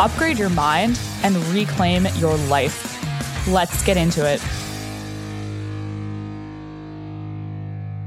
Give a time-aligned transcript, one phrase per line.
[0.00, 3.46] upgrade your mind, and reclaim your life.
[3.46, 4.40] Let's get into it.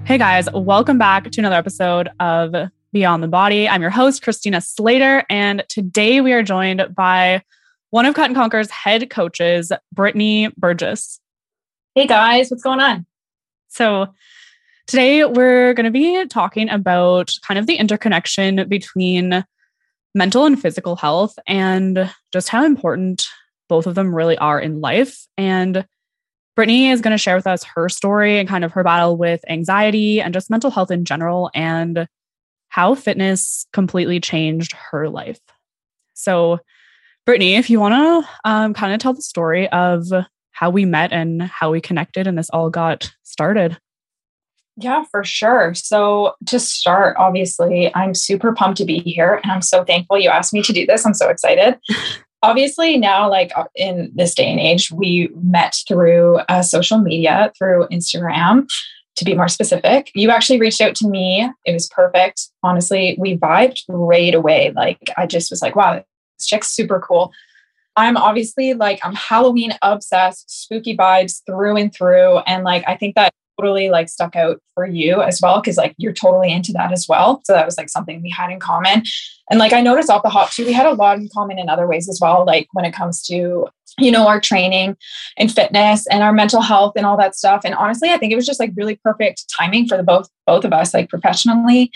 [0.03, 2.55] Hey guys, welcome back to another episode of
[2.93, 3.69] Beyond the Body.
[3.69, 7.43] I'm your host, Christina Slater, and today we are joined by
[7.91, 11.19] one of Cut and Conquer's head coaches, Brittany Burgess.
[11.93, 13.05] Hey guys, what's going on?
[13.67, 14.07] So,
[14.87, 19.45] today we're going to be talking about kind of the interconnection between
[20.15, 23.25] mental and physical health and just how important
[23.69, 25.25] both of them really are in life.
[25.37, 25.85] And
[26.55, 29.43] Brittany is going to share with us her story and kind of her battle with
[29.49, 32.07] anxiety and just mental health in general and
[32.69, 35.39] how fitness completely changed her life.
[36.13, 36.59] So,
[37.25, 40.05] Brittany, if you want to um, kind of tell the story of
[40.51, 43.77] how we met and how we connected and this all got started.
[44.77, 45.73] Yeah, for sure.
[45.75, 50.29] So, to start, obviously, I'm super pumped to be here and I'm so thankful you
[50.29, 51.05] asked me to do this.
[51.05, 51.79] I'm so excited.
[52.43, 57.51] obviously, now, like uh, in this day and age, we met through uh, social media,
[57.57, 58.67] through Instagram.
[59.17, 61.47] To be more specific, you actually reached out to me.
[61.65, 62.49] It was perfect.
[62.63, 64.73] Honestly, we vibed right away.
[64.75, 66.03] Like, I just was like, wow,
[66.39, 67.31] this chick's super cool.
[67.95, 72.39] I'm obviously like, I'm Halloween obsessed, spooky vibes through and through.
[72.39, 75.93] And like, I think that totally like stuck out for you as well because like
[75.97, 77.41] you're totally into that as well.
[77.45, 79.03] So that was like something we had in common.
[79.49, 81.69] And like i noticed off the hop too we had a lot in common in
[81.69, 83.67] other ways as well like when it comes to
[83.99, 84.95] you know our training
[85.37, 87.61] and fitness and our mental health and all that stuff.
[87.65, 90.65] And honestly i think it was just like really perfect timing for the both both
[90.65, 91.91] of us like professionally.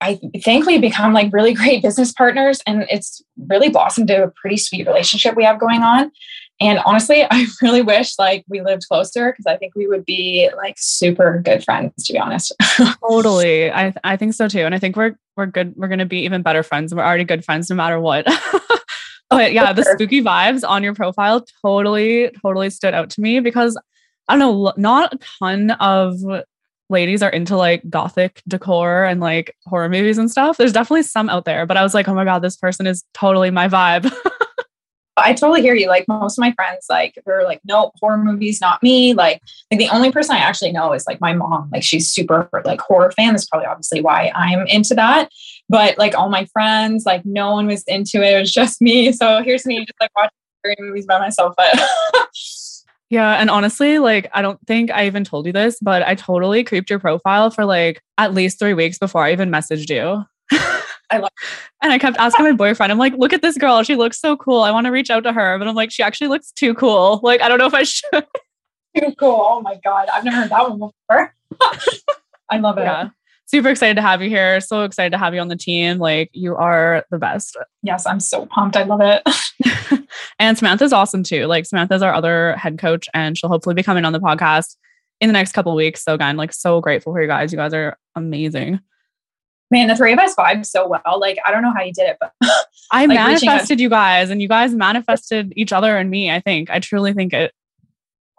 [0.00, 4.30] I think we become like really great business partners and it's really blossomed to a
[4.30, 6.12] pretty sweet relationship we have going on.
[6.60, 10.50] And honestly, I really wish like we lived closer because I think we would be
[10.56, 12.54] like super good friends, to be honest.
[13.08, 13.70] totally.
[13.70, 14.60] I I think so too.
[14.60, 16.94] And I think we're we're good, we're gonna be even better friends.
[16.94, 18.26] We're already good friends no matter what.
[19.30, 23.80] but yeah, the spooky vibes on your profile totally, totally stood out to me because
[24.28, 26.16] I don't know, not a ton of
[26.90, 30.56] ladies are into like gothic decor and like horror movies and stuff.
[30.56, 33.04] There's definitely some out there, but I was like, oh my God, this person is
[33.14, 34.10] totally my vibe.
[35.22, 35.88] I totally hear you.
[35.88, 39.14] Like most of my friends, like they're like, no, horror movies, not me.
[39.14, 41.70] Like, like the only person I actually know is like my mom.
[41.72, 43.32] Like she's super like horror fan.
[43.32, 45.30] That's probably obviously why I'm into that.
[45.68, 48.34] But like all my friends, like no one was into it.
[48.34, 49.12] It was just me.
[49.12, 50.30] So here's me just like watching
[50.60, 51.54] scary movies by myself.
[51.56, 51.78] But
[53.10, 56.64] yeah, and honestly, like I don't think I even told you this, but I totally
[56.64, 60.24] creeped your profile for like at least three weeks before I even messaged you.
[61.10, 61.30] I love
[61.82, 63.82] and I kept asking my boyfriend, I'm like, look at this girl.
[63.82, 64.60] She looks so cool.
[64.60, 65.58] I want to reach out to her.
[65.58, 67.20] But I'm like, she actually looks too cool.
[67.22, 68.10] Like, I don't know if I should.
[68.96, 69.40] Too cool.
[69.44, 70.08] Oh my God.
[70.12, 71.34] I've never heard that one before.
[72.50, 72.82] I love it.
[72.82, 73.10] Yeah.
[73.46, 74.60] Super excited to have you here.
[74.60, 75.98] So excited to have you on the team.
[75.98, 77.56] Like, you are the best.
[77.82, 78.76] Yes, I'm so pumped.
[78.76, 80.08] I love it.
[80.38, 81.46] and Samantha's awesome too.
[81.46, 84.76] Like, Samantha's our other head coach, and she'll hopefully be coming on the podcast
[85.20, 86.02] in the next couple weeks.
[86.02, 87.52] So, again, like, so grateful for you guys.
[87.52, 88.80] You guys are amazing
[89.70, 91.20] man, the three of us vibe so well.
[91.20, 92.32] Like, I don't know how you did it, but
[92.90, 96.30] I like manifested you guys and you guys manifested each other and me.
[96.30, 97.52] I think I truly think it.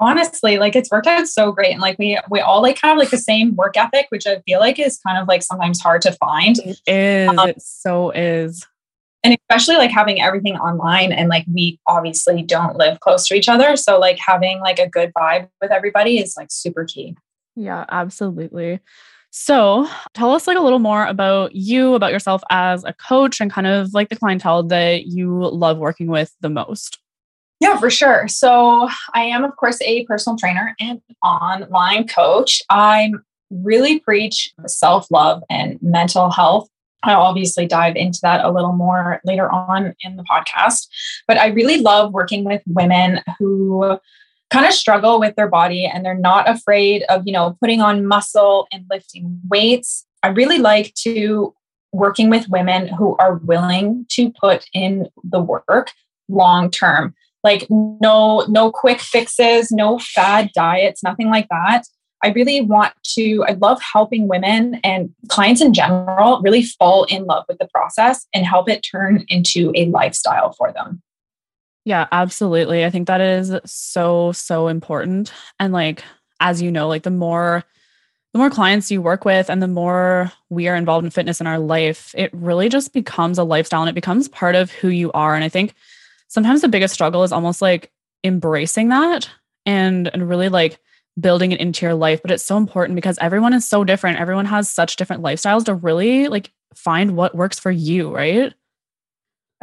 [0.01, 1.73] Honestly, like it's worked out so great.
[1.73, 4.59] And like we we all like have like the same work ethic, which I feel
[4.59, 6.57] like is kind of like sometimes hard to find.
[6.59, 7.29] It is.
[7.29, 8.65] Um, it so is.
[9.21, 13.49] And especially like having everything online and like we obviously don't live close to each
[13.49, 13.75] other.
[13.75, 17.17] So like having like a good vibe with everybody is like super key.
[17.57, 18.79] Yeah, absolutely.
[19.31, 23.51] So, tell us like a little more about you, about yourself as a coach, and
[23.51, 26.97] kind of like the clientele that you love working with the most.
[27.59, 28.27] Yeah, for sure.
[28.27, 32.61] So, I am, of course, a personal trainer and online coach.
[32.69, 33.11] I
[33.51, 36.67] really preach self love and mental health.
[37.03, 40.87] I'll obviously dive into that a little more later on in the podcast.
[41.27, 43.97] But I really love working with women who
[44.49, 48.05] kind of struggle with their body and they're not afraid of, you know, putting on
[48.05, 50.05] muscle and lifting weights.
[50.23, 51.53] I really like to
[51.91, 55.91] working with women who are willing to put in the work
[56.27, 57.15] long term.
[57.43, 61.83] Like no no quick fixes, no fad diets, nothing like that.
[62.21, 67.25] I really want to I love helping women and clients in general really fall in
[67.25, 71.01] love with the process and help it turn into a lifestyle for them.
[71.85, 72.85] Yeah, absolutely.
[72.85, 75.33] I think that is so, so important.
[75.59, 76.03] And like,
[76.39, 77.63] as you know, like the more
[78.33, 81.47] the more clients you work with and the more we are involved in fitness in
[81.47, 85.11] our life, it really just becomes a lifestyle and it becomes part of who you
[85.13, 85.35] are.
[85.35, 85.73] And I think
[86.27, 87.91] sometimes the biggest struggle is almost like
[88.23, 89.29] embracing that
[89.65, 90.79] and and really like
[91.19, 92.21] building it into your life.
[92.21, 94.19] But it's so important because everyone is so different.
[94.19, 98.53] Everyone has such different lifestyles to really like find what works for you, right?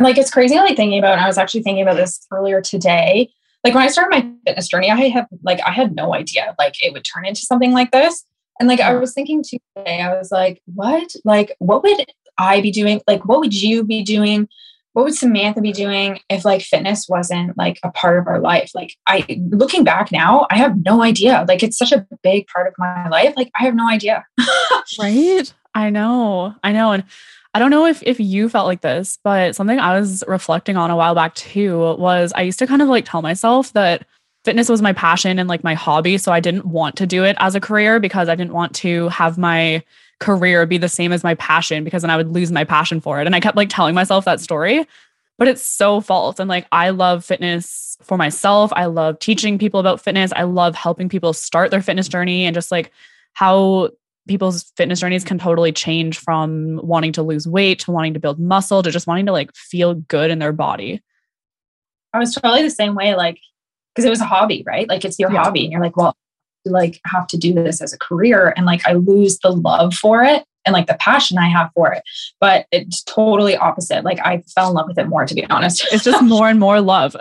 [0.04, 3.31] Like it's crazy like thinking about and i was actually thinking about this earlier today.
[3.64, 6.75] Like when i started my fitness journey i have like i had no idea like
[6.82, 8.25] it would turn into something like this.
[8.60, 11.12] And like i was thinking today i was like what?
[11.25, 12.04] Like what would
[12.38, 13.00] i be doing?
[13.06, 14.48] Like what would you be doing?
[14.93, 18.70] What would samantha be doing if like fitness wasn't like a part of our life?
[18.75, 21.44] Like i looking back now i have no idea.
[21.49, 23.34] Like it's such a big part of my life.
[23.37, 24.25] Like i have no idea.
[25.00, 25.52] Right?
[25.75, 26.54] I know.
[26.62, 26.92] I know.
[26.92, 27.04] And
[27.56, 30.90] I don't know if if you felt like this, but something I was reflecting on
[30.90, 34.06] a while back too was I used to kind of like tell myself that
[34.44, 37.34] fitness was my passion and like my hobby, so I didn't want to do it
[37.40, 39.82] as a career because I didn't want to have my
[40.20, 43.22] career be the same as my passion because then I would lose my passion for
[43.22, 43.26] it.
[43.26, 44.86] And I kept like telling myself that story,
[45.38, 46.38] but it's so false.
[46.38, 48.70] And like I love fitness for myself.
[48.74, 50.30] I love teaching people about fitness.
[50.36, 52.92] I love helping people start their fitness journey and just like
[53.32, 53.92] how
[54.26, 58.38] people's fitness journeys can totally change from wanting to lose weight to wanting to build
[58.38, 61.02] muscle to just wanting to like feel good in their body.
[62.12, 63.38] I was totally the same way, like,
[63.94, 64.88] because it was a hobby, right?
[64.88, 65.44] Like, it's your yeah.
[65.44, 65.64] hobby.
[65.64, 66.17] And you're like, well,
[66.64, 68.52] like have to do this as a career.
[68.56, 71.93] And like, I lose the love for it and like the passion I have for
[71.93, 72.02] it.
[72.40, 74.05] But it's totally opposite.
[74.05, 75.87] Like, I fell in love with it more, to be honest.
[75.93, 77.17] It's just more and more love.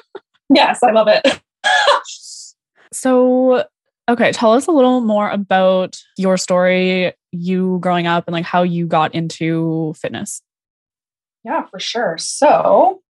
[0.54, 1.40] yes, I love it.
[2.92, 3.64] so,
[4.08, 8.62] Okay, tell us a little more about your story, you growing up, and like how
[8.62, 10.40] you got into fitness.
[11.44, 12.16] Yeah, for sure.
[12.18, 13.02] So,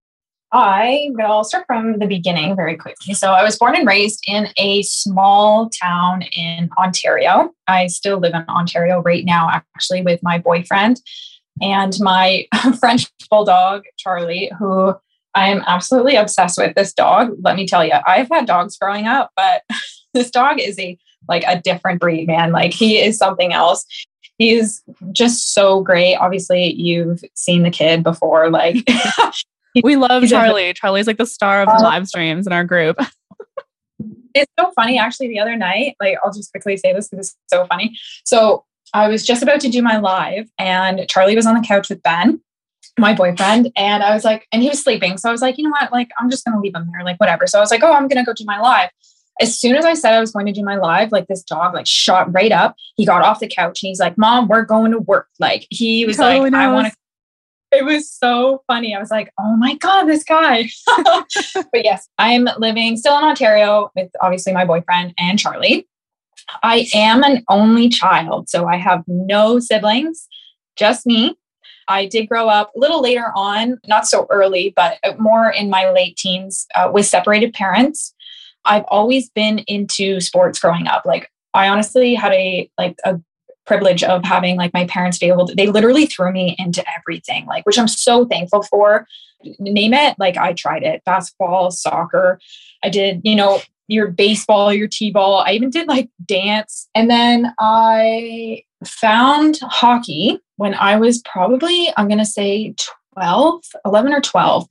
[0.52, 3.14] I will start from the beginning very quickly.
[3.14, 7.52] So, I was born and raised in a small town in Ontario.
[7.68, 11.00] I still live in Ontario right now, actually, with my boyfriend
[11.62, 12.48] and my
[12.80, 14.94] French bulldog, Charlie, who
[15.34, 16.74] I am absolutely obsessed with.
[16.74, 19.62] This dog, let me tell you, I've had dogs growing up, but
[20.14, 22.52] this dog is a like a different breed, man.
[22.52, 23.84] Like he is something else.
[24.38, 24.82] He's
[25.12, 26.16] just so great.
[26.16, 28.50] Obviously, you've seen the kid before.
[28.50, 28.76] Like
[29.82, 30.72] we love Charlie.
[30.72, 32.98] Charlie's like the star of the uh, live streams in our group.
[34.34, 37.36] it's so funny actually the other night like i'll just quickly say this because it's
[37.48, 38.64] so funny so
[38.94, 42.02] i was just about to do my live and charlie was on the couch with
[42.02, 42.40] ben
[42.98, 45.64] my boyfriend and i was like and he was sleeping so i was like you
[45.64, 47.82] know what like i'm just gonna leave him there like whatever so i was like
[47.82, 48.90] oh i'm gonna go do my live
[49.40, 51.74] as soon as I said I was going to do my live, like this dog
[51.74, 52.76] like shot right up.
[52.96, 55.28] He got off the couch and he's like, Mom, we're going to work.
[55.38, 56.60] Like he was totally like, knows.
[56.60, 56.98] I want to.
[57.70, 58.94] It was so funny.
[58.94, 60.70] I was like, oh my God, this guy.
[60.96, 65.86] but yes, I'm living still in Ontario with obviously my boyfriend and Charlie.
[66.62, 70.28] I am an only child, so I have no siblings,
[70.76, 71.36] just me.
[71.88, 75.90] I did grow up a little later on, not so early, but more in my
[75.90, 78.14] late teens uh, with separated parents.
[78.68, 81.04] I've always been into sports growing up.
[81.04, 83.18] Like I honestly had a like a
[83.66, 87.44] privilege of having like my parents be able to they literally threw me into everything
[87.44, 89.06] like which i'm so thankful for.
[89.58, 91.02] Name it like i tried it.
[91.04, 92.40] Basketball soccer.
[92.82, 95.44] I did you know your baseball your t-ball.
[95.46, 96.88] I even did like dance.
[96.94, 102.74] And then i found hockey when i was probably i'm going to say
[103.14, 104.66] 12 11 or 12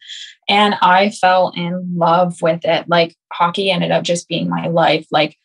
[0.47, 2.87] and I fell in love with it.
[2.87, 5.07] Like hockey ended up just being my life.
[5.11, 5.37] Like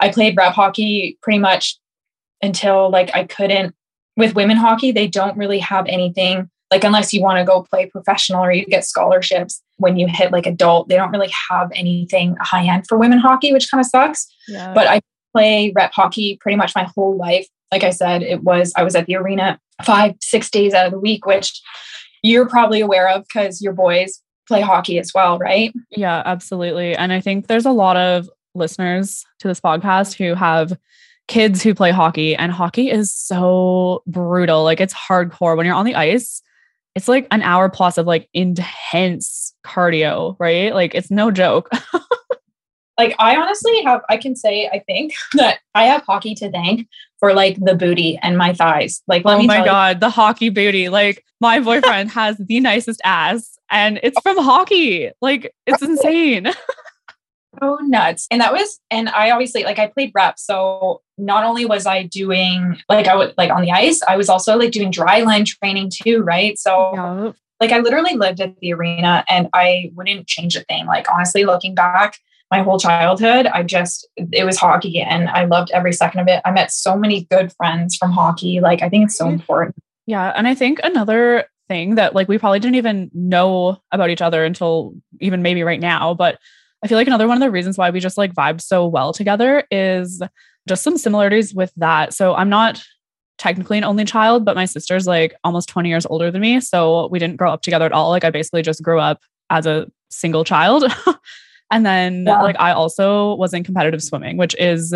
[0.00, 1.78] I played rep hockey pretty much
[2.42, 3.74] until like I couldn't.
[4.16, 7.86] With women hockey, they don't really have anything like unless you want to go play
[7.86, 12.36] professional or you get scholarships when you hit like adult, they don't really have anything
[12.40, 14.26] high end for women hockey, which kind of sucks.
[14.48, 14.74] Yeah.
[14.74, 15.00] But I
[15.32, 17.46] play rep hockey pretty much my whole life.
[17.72, 20.92] Like I said, it was I was at the arena five, six days out of
[20.92, 21.60] the week, which
[22.22, 25.72] you're probably aware of because your boys play hockey as well, right?
[25.90, 26.96] Yeah, absolutely.
[26.96, 30.76] And I think there's a lot of listeners to this podcast who have
[31.28, 34.64] kids who play hockey, and hockey is so brutal.
[34.64, 35.56] Like it's hardcore.
[35.56, 36.42] When you're on the ice,
[36.94, 40.74] it's like an hour plus of like intense cardio, right?
[40.74, 41.70] Like it's no joke.
[42.98, 46.88] like I honestly have I can say I think that I have hockey to thank
[47.20, 49.02] for like the booty and my thighs.
[49.06, 50.00] Like let oh me my god, you.
[50.00, 50.88] the hockey booty.
[50.88, 54.20] Like my boyfriend has the nicest ass and it's oh.
[54.20, 55.10] from hockey.
[55.20, 56.48] Like it's insane.
[57.60, 58.26] so nuts.
[58.30, 60.38] And that was, and I obviously like I played rep.
[60.38, 64.28] So not only was I doing like I would like on the ice, I was
[64.28, 66.58] also like doing dry land training too, right?
[66.58, 67.32] So yeah.
[67.60, 70.86] like I literally lived at the arena and I wouldn't change a thing.
[70.86, 72.18] Like honestly, looking back,
[72.50, 76.40] my whole childhood, I just it was hockey and I loved every second of it.
[76.44, 78.60] I met so many good friends from hockey.
[78.60, 79.76] Like I think it's so important.
[80.06, 84.22] Yeah, and I think another thing that like we probably didn't even know about each
[84.22, 86.38] other until even maybe right now, but
[86.82, 89.12] I feel like another one of the reasons why we just like vibe so well
[89.12, 90.22] together is
[90.68, 92.14] just some similarities with that.
[92.14, 92.82] So I'm not
[93.38, 96.60] technically an only child, but my sister's like almost 20 years older than me.
[96.60, 98.10] So we didn't grow up together at all.
[98.10, 99.20] Like I basically just grew up
[99.50, 100.84] as a single child.
[101.70, 102.42] and then yeah.
[102.42, 104.94] like I also was in competitive swimming, which is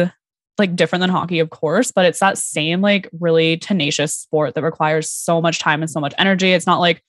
[0.59, 4.63] like different than hockey, of course, but it's that same like really tenacious sport that
[4.63, 6.53] requires so much time and so much energy.
[6.53, 7.03] It's not like,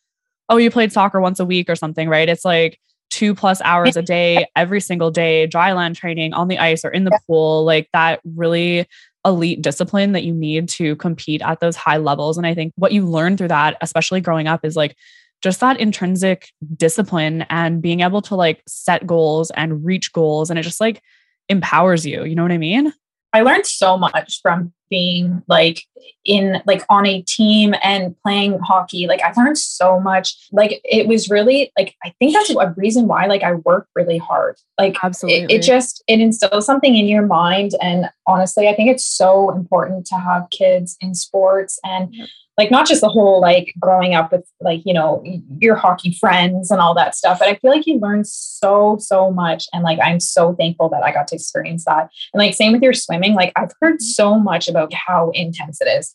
[0.50, 2.30] oh, you played soccer once a week or something, right?
[2.30, 6.58] It's like two plus hours a day, every single day, dry land training on the
[6.58, 8.88] ice or in the pool, like that really
[9.26, 12.38] elite discipline that you need to compete at those high levels.
[12.38, 14.98] And I think what you learn through that, especially growing up, is like
[15.42, 20.50] just that intrinsic discipline and being able to like set goals and reach goals.
[20.50, 21.02] And it just like
[21.50, 22.24] empowers you.
[22.24, 22.94] You know what I mean?
[23.34, 25.82] I learned so much from being like
[26.24, 29.08] in like on a team and playing hockey.
[29.08, 30.38] Like I learned so much.
[30.52, 34.20] Like it was really like I think that's a reason why like I work really
[34.20, 34.58] hard.
[34.80, 37.72] Like absolutely, it, it just it instills something in your mind.
[37.82, 42.14] And honestly, I think it's so important to have kids in sports and
[42.58, 45.24] like not just the whole like growing up with like you know
[45.60, 49.32] your hockey friends and all that stuff but i feel like you learn so so
[49.32, 52.72] much and like i'm so thankful that i got to experience that and like same
[52.72, 54.04] with your swimming like i've heard mm-hmm.
[54.04, 56.14] so much about how intense it is.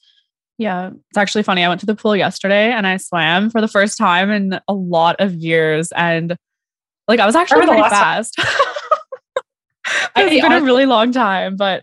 [0.58, 1.64] Yeah it's actually funny.
[1.64, 4.74] I went to the pool yesterday and i swam for the first time in a
[4.74, 6.36] lot of years and
[7.06, 8.36] like i was actually pretty fast.
[10.16, 11.82] It's been a really long time but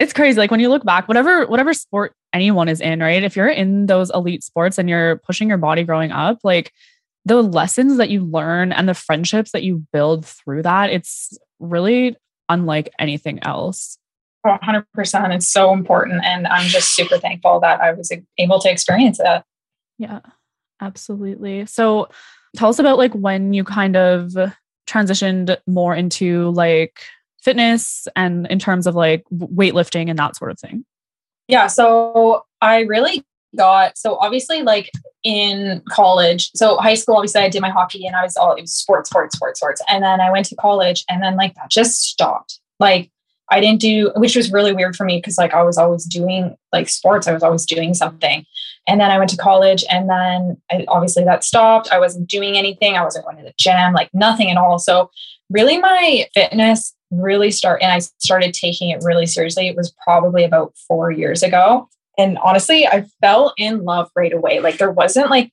[0.00, 0.38] it's crazy.
[0.38, 3.22] Like when you look back whatever whatever sport anyone is in, right?
[3.22, 6.72] If you're in those elite sports and you're pushing your body growing up, like
[7.26, 12.16] the lessons that you learn and the friendships that you build through that, it's really
[12.48, 13.98] unlike anything else.
[14.46, 14.84] 100%.
[15.34, 16.24] It's so important.
[16.24, 19.44] And I'm just super thankful that I was able to experience that.
[19.98, 20.20] Yeah,
[20.80, 21.66] absolutely.
[21.66, 22.08] So
[22.56, 24.32] tell us about like when you kind of
[24.88, 27.00] transitioned more into like
[27.42, 30.84] fitness and in terms of like weightlifting and that sort of thing.
[31.48, 31.66] Yeah.
[31.66, 33.24] So I really
[33.56, 34.90] got so obviously like
[35.24, 38.60] in college so high school obviously i did my hockey and i was all it
[38.60, 41.68] was sports sports sports sports and then i went to college and then like that
[41.68, 43.10] just stopped like
[43.50, 46.56] i didn't do which was really weird for me because like i was always doing
[46.72, 48.44] like sports i was always doing something
[48.88, 52.56] and then i went to college and then I, obviously that stopped i wasn't doing
[52.56, 55.10] anything i wasn't going to the gym like nothing at all so
[55.50, 59.68] really my fitness really start and I started taking it really seriously.
[59.68, 61.88] It was probably about four years ago.
[62.16, 64.60] And honestly, I fell in love right away.
[64.60, 65.52] Like there wasn't like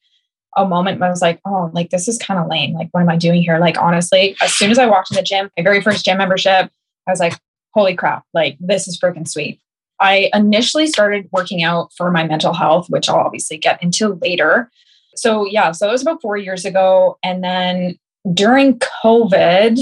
[0.55, 2.73] a moment I was like, oh, like this is kind of lame.
[2.73, 3.59] Like, what am I doing here?
[3.59, 6.71] Like, honestly, as soon as I walked in the gym, my very first gym membership,
[7.07, 7.33] I was like,
[7.73, 9.59] holy crap, like this is freaking sweet.
[9.99, 14.69] I initially started working out for my mental health, which I'll obviously get into later.
[15.15, 17.17] So, yeah, so it was about four years ago.
[17.23, 17.97] And then
[18.33, 19.79] during COVID,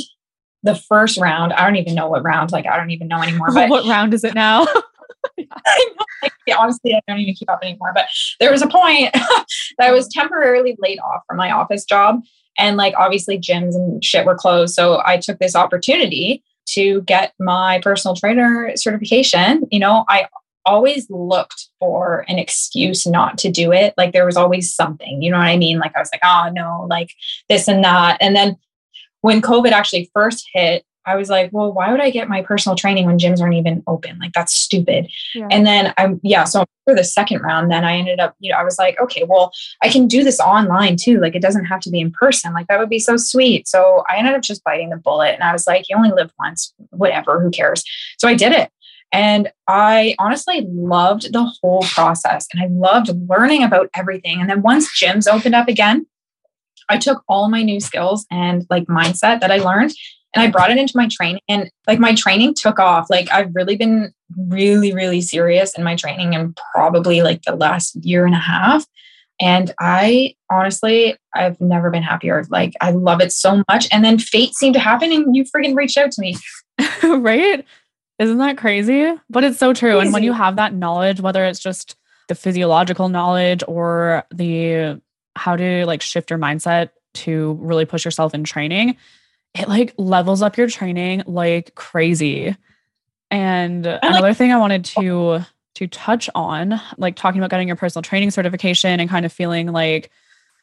[0.64, 3.50] the first round, I don't even know what round, like I don't even know anymore.
[3.54, 4.66] But what round is it now?
[5.38, 5.90] I
[6.24, 7.92] like, honestly, I don't even keep up anymore.
[7.94, 8.08] But
[8.40, 9.46] there was a point that
[9.80, 12.22] I was temporarily laid off from my office job.
[12.58, 14.76] And like obviously gyms and shit were closed.
[14.76, 19.64] So I took this opportunity to get my personal trainer certification.
[19.72, 20.28] You know, I
[20.66, 23.94] always looked for an excuse not to do it.
[23.98, 25.80] Like there was always something, you know what I mean?
[25.80, 27.12] Like I was like, oh no, like
[27.50, 28.18] this and that.
[28.20, 28.58] And then
[29.22, 32.76] when COVID actually first hit, I was like, well, why would I get my personal
[32.76, 34.18] training when gyms aren't even open?
[34.20, 35.10] Like that's stupid.
[35.34, 35.48] Yeah.
[35.52, 38.58] And then I'm yeah, so for the second round, then I ended up, you know,
[38.58, 41.20] I was like, okay, well, I can do this online too.
[41.20, 42.54] Like it doesn't have to be in person.
[42.54, 43.68] Like that would be so sweet.
[43.68, 46.32] So I ended up just biting the bullet and I was like, you only live
[46.40, 47.84] once, whatever, who cares?
[48.18, 48.70] So I did it.
[49.12, 54.42] And I honestly loved the whole process and I loved learning about everything.
[54.42, 56.06] And then once gyms opened up again,
[56.90, 59.94] I took all my new skills and like mindset that I learned
[60.36, 63.10] and I brought it into my training and like my training took off.
[63.10, 67.96] Like I've really been really, really serious in my training in probably like the last
[68.06, 68.86] year and a half.
[69.40, 72.44] And I honestly, I've never been happier.
[72.50, 73.88] Like I love it so much.
[73.92, 76.38] And then fate seemed to happen and you freaking reached out to me.
[77.04, 77.66] right?
[78.20, 79.14] Isn't that crazy?
[79.30, 79.92] But it's so true.
[79.92, 80.06] Crazy.
[80.06, 81.96] And when you have that knowledge, whether it's just
[82.28, 85.02] the physiological knowledge or the
[85.38, 88.98] how to like shift your mindset to really push yourself in training,
[89.56, 92.56] it like levels up your training like crazy.
[93.32, 95.42] And another thing I wanted to
[95.76, 99.68] to touch on, like talking about getting your personal training certification and kind of feeling
[99.68, 100.12] like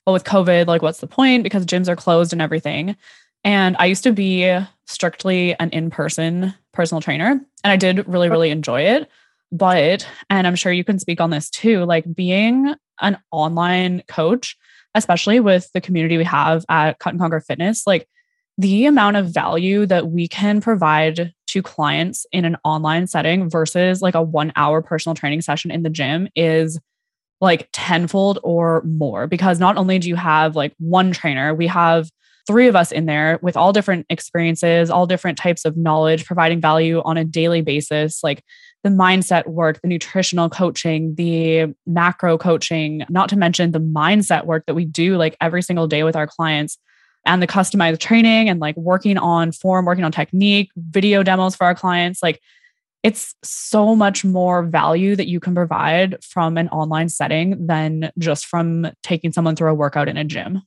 [0.06, 1.44] well, with COVID, like, what's the point?
[1.44, 2.96] Because gyms are closed and everything.
[3.44, 8.30] And I used to be strictly an in person personal trainer, and I did really,
[8.30, 9.08] really enjoy it.
[9.50, 14.56] But, and I'm sure you can speak on this too, like being an online coach,
[14.94, 18.08] especially with the community we have at Cut and Conquer Fitness, like
[18.58, 24.00] the amount of value that we can provide to clients in an online setting versus
[24.02, 26.78] like a one hour personal training session in the gym is
[27.40, 29.26] like tenfold or more.
[29.26, 32.08] Because not only do you have like one trainer, we have
[32.46, 36.60] three of us in there with all different experiences, all different types of knowledge, providing
[36.60, 38.42] value on a daily basis, like
[38.82, 44.64] the mindset work, the nutritional coaching, the macro coaching, not to mention the mindset work
[44.66, 46.78] that we do like every single day with our clients
[47.24, 51.64] and the customized training and like working on form, working on technique, video demos for
[51.64, 52.22] our clients.
[52.22, 52.40] Like
[53.02, 58.46] it's so much more value that you can provide from an online setting than just
[58.46, 60.62] from taking someone through a workout in a gym.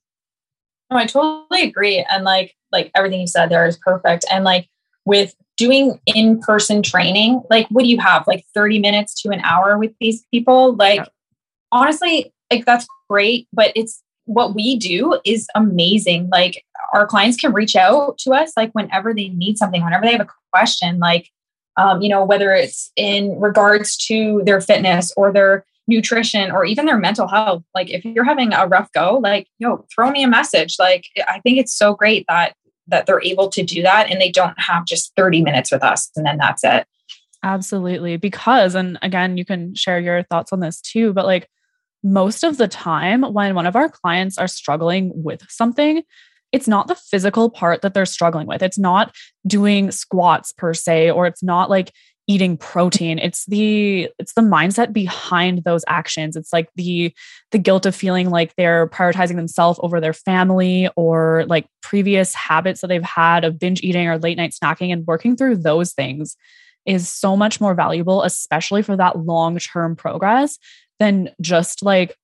[0.92, 2.06] No, I totally agree.
[2.10, 4.26] And like like everything you said there is perfect.
[4.30, 4.70] And like
[5.06, 8.28] with doing in-person training, like what do you have?
[8.28, 10.76] Like 30 minutes to an hour with these people?
[10.76, 11.06] Like yeah.
[11.72, 16.30] honestly, like that's great, but it's what we do is amazing.
[16.32, 20.12] Like our clients can reach out to us like whenever they need something, whenever they
[20.12, 21.30] have a question, like
[21.78, 26.86] um, you know, whether it's in regards to their fitness or their nutrition or even
[26.86, 27.64] their mental health.
[27.74, 30.78] Like if you're having a rough go, like, yo, throw me a message.
[30.80, 32.56] Like I think it's so great that
[32.88, 36.12] that they're able to do that and they don't have just 30 minutes with us
[36.16, 36.86] and then that's it.
[37.42, 38.18] Absolutely.
[38.18, 41.50] Because, and again, you can share your thoughts on this too, but like
[42.06, 46.04] most of the time when one of our clients are struggling with something,
[46.52, 48.62] it's not the physical part that they're struggling with.
[48.62, 49.14] It's not
[49.46, 51.92] doing squats per se, or it's not like
[52.28, 57.14] eating protein it's the it's the mindset behind those actions it's like the
[57.52, 62.82] the guilt of feeling like they're prioritizing themselves over their family or like previous habits
[62.82, 66.36] that they've had of binge eating or late night snacking and working through those things
[66.88, 70.58] is so much more valuable especially for that long term progress
[71.00, 72.16] than just like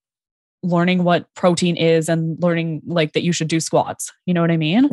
[0.63, 4.11] learning what protein is and learning like that you should do squats.
[4.25, 4.89] You know what I mean?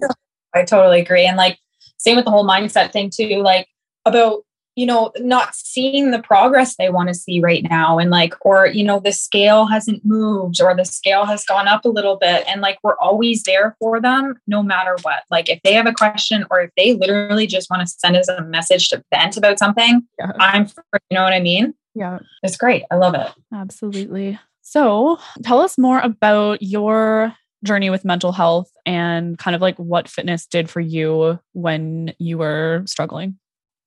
[0.55, 1.27] I totally agree.
[1.27, 1.59] And like
[1.99, 3.69] same with the whole mindset thing too, like
[4.05, 4.43] about
[4.79, 8.69] you know not seeing the progress they want to see right now and like or
[8.69, 12.45] you know the scale hasn't moved or the scale has gone up a little bit
[12.47, 15.93] and like we're always there for them no matter what like if they have a
[15.93, 19.59] question or if they literally just want to send us a message to vent about
[19.59, 20.31] something yeah.
[20.39, 20.69] i'm
[21.11, 25.79] you know what i mean yeah it's great i love it absolutely so, tell us
[25.79, 27.35] more about your
[27.65, 32.37] journey with mental health and kind of like what fitness did for you when you
[32.37, 33.39] were struggling.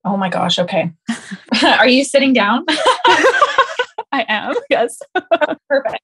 [0.04, 0.58] Oh my gosh.
[0.58, 0.92] Okay.
[1.64, 2.66] Are you sitting down?
[2.68, 4.56] I am.
[4.72, 4.98] Yes.
[5.70, 6.02] Perfect.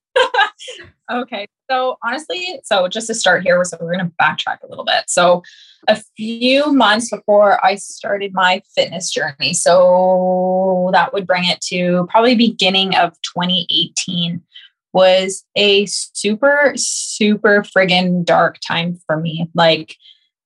[1.12, 1.48] Okay.
[1.70, 5.04] So, honestly, so just to start here, so we're going to backtrack a little bit.
[5.08, 5.44] So,
[5.88, 12.08] a few months before I started my fitness journey, so that would bring it to
[12.10, 14.42] probably beginning of 2018
[14.94, 19.48] was a super, super friggin' dark time for me.
[19.54, 19.96] Like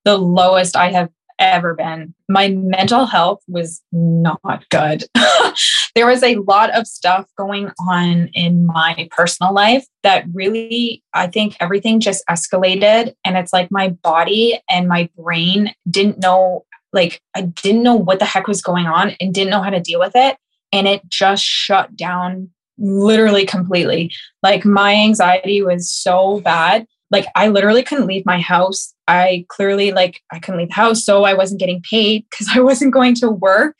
[0.03, 1.09] the lowest I have
[1.41, 2.13] ever been.
[2.29, 5.03] My mental health was not good.
[5.95, 11.27] there was a lot of stuff going on in my personal life that really, I
[11.27, 13.13] think everything just escalated.
[13.25, 18.19] And it's like my body and my brain didn't know, like, I didn't know what
[18.19, 20.37] the heck was going on and didn't know how to deal with it.
[20.71, 24.11] And it just shut down literally completely.
[24.41, 26.87] Like my anxiety was so bad.
[27.11, 28.93] Like I literally couldn't leave my house.
[29.07, 32.59] I clearly like I couldn't leave the house, so I wasn't getting paid because I
[32.59, 33.75] wasn't going to work.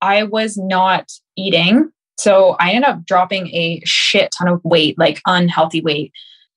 [0.00, 1.90] I was not eating.
[2.18, 6.12] So I ended up dropping a shit ton of weight, like unhealthy weight.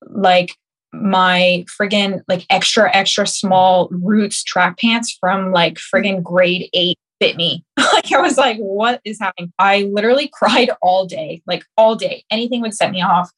[0.10, 0.56] Like
[0.94, 7.38] my friggin' like extra, extra small Roots track pants from like friggin' grade eight fit
[7.38, 7.64] me.
[7.78, 9.52] like I was like, what is happening?
[9.58, 12.24] I literally cried all day, like all day.
[12.30, 13.32] Anything would set me off.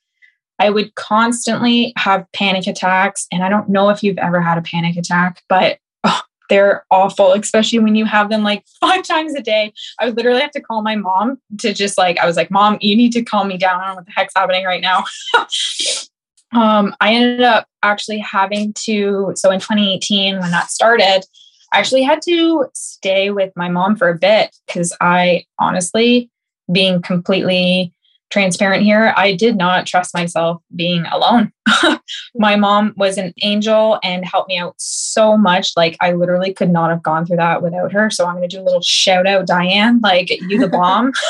[0.60, 3.28] I would constantly have panic attacks.
[3.32, 7.34] And I don't know if you've ever had a panic attack, but oh, they're awful,
[7.34, 9.74] especially when you have them like five times a day.
[10.00, 12.78] I would literally have to call my mom to just like, I was like, Mom,
[12.82, 13.82] you need to calm me down.
[13.82, 15.04] I don't know what the heck's happening right now.
[16.54, 21.26] um, I ended up actually having to, so in 2018, when that started,
[21.74, 26.30] I actually had to stay with my mom for a bit because I honestly,
[26.72, 27.94] being completely
[28.36, 31.54] transparent here, I did not trust myself being alone.
[32.36, 35.72] my mom was an angel and helped me out so much.
[35.78, 38.10] Like, I literally could not have gone through that without her.
[38.10, 41.14] So, I'm going to do a little shout out, Diane, like, you the bomb.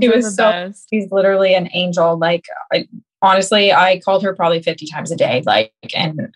[0.00, 0.86] She was so, best.
[0.90, 2.16] she's literally an angel.
[2.16, 2.86] Like, I,
[3.20, 6.32] honestly, I called her probably 50 times a day, like, and,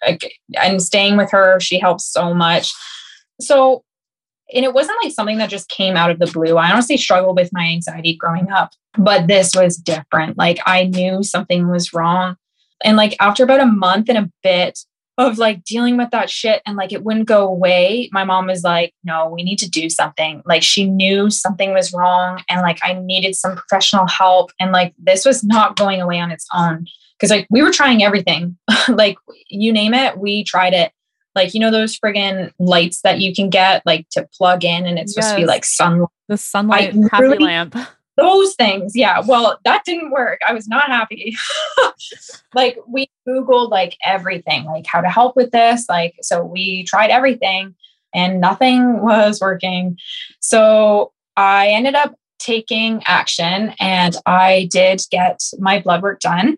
[0.60, 2.74] and staying with her, she helps so much.
[3.40, 3.84] So,
[4.52, 6.56] and it wasn't like something that just came out of the blue.
[6.56, 10.38] I honestly struggled with my anxiety growing up, but this was different.
[10.38, 12.36] Like, I knew something was wrong.
[12.84, 14.78] And like, after about a month and a bit
[15.18, 18.62] of like dealing with that shit and like it wouldn't go away, my mom was
[18.62, 20.42] like, no, we need to do something.
[20.44, 24.52] Like, she knew something was wrong and like I needed some professional help.
[24.60, 26.86] And like, this was not going away on its own.
[27.18, 29.16] Cause like we were trying everything, like
[29.48, 30.92] you name it, we tried it
[31.36, 34.98] like you know those friggin' lights that you can get like to plug in and
[34.98, 35.26] it's yes.
[35.26, 36.08] supposed to be like sunlight?
[36.28, 37.76] The sunlight I happy lamp.
[38.16, 39.20] Those things yeah.
[39.24, 40.40] Well that didn't work.
[40.48, 41.36] I was not happy.
[42.54, 47.10] Like we googled like everything like how to help with this like so we tried
[47.10, 47.74] everything
[48.14, 49.98] and nothing was working.
[50.40, 56.56] So i ended up taking action and i did get my blood work done.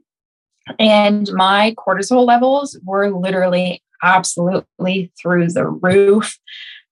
[0.78, 6.38] And my cortisol levels were literally absolutely through the roof.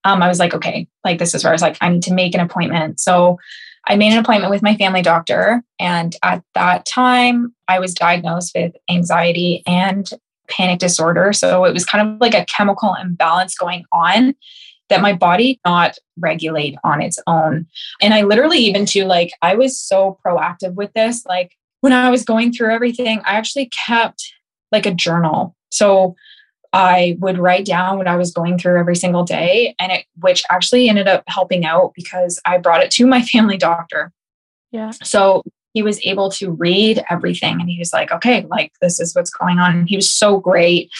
[0.05, 2.15] Um, I was like, okay, like this is where I was like, I need to
[2.15, 3.01] make an appointment.
[3.01, 3.39] So
[3.89, 5.63] I made an appointment with my family doctor.
[5.79, 10.09] And at that time, I was diagnosed with anxiety and
[10.49, 11.33] panic disorder.
[11.33, 14.35] So it was kind of like a chemical imbalance going on
[14.89, 17.67] that my body not regulate on its own.
[18.01, 22.11] And I literally even to like I was so proactive with this like when I
[22.11, 24.33] was going through everything, I actually kept
[24.73, 25.55] like a journal.
[25.71, 26.15] So
[26.77, 30.43] I would write down what I was going through every single day, and it, which
[30.51, 34.13] actually ended up helping out because I brought it to my family doctor.
[34.73, 34.91] Yeah.
[35.03, 39.15] So he was able to read everything and he was like, okay, like this is
[39.15, 39.77] what's going on.
[39.77, 40.91] And he was so great.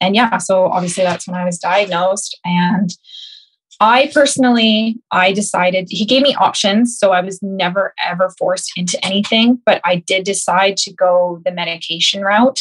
[0.00, 2.38] And yeah, so obviously that's when I was diagnosed.
[2.44, 2.90] And
[3.80, 6.96] I personally, I decided he gave me options.
[6.96, 11.52] So I was never ever forced into anything, but I did decide to go the
[11.52, 12.60] medication route.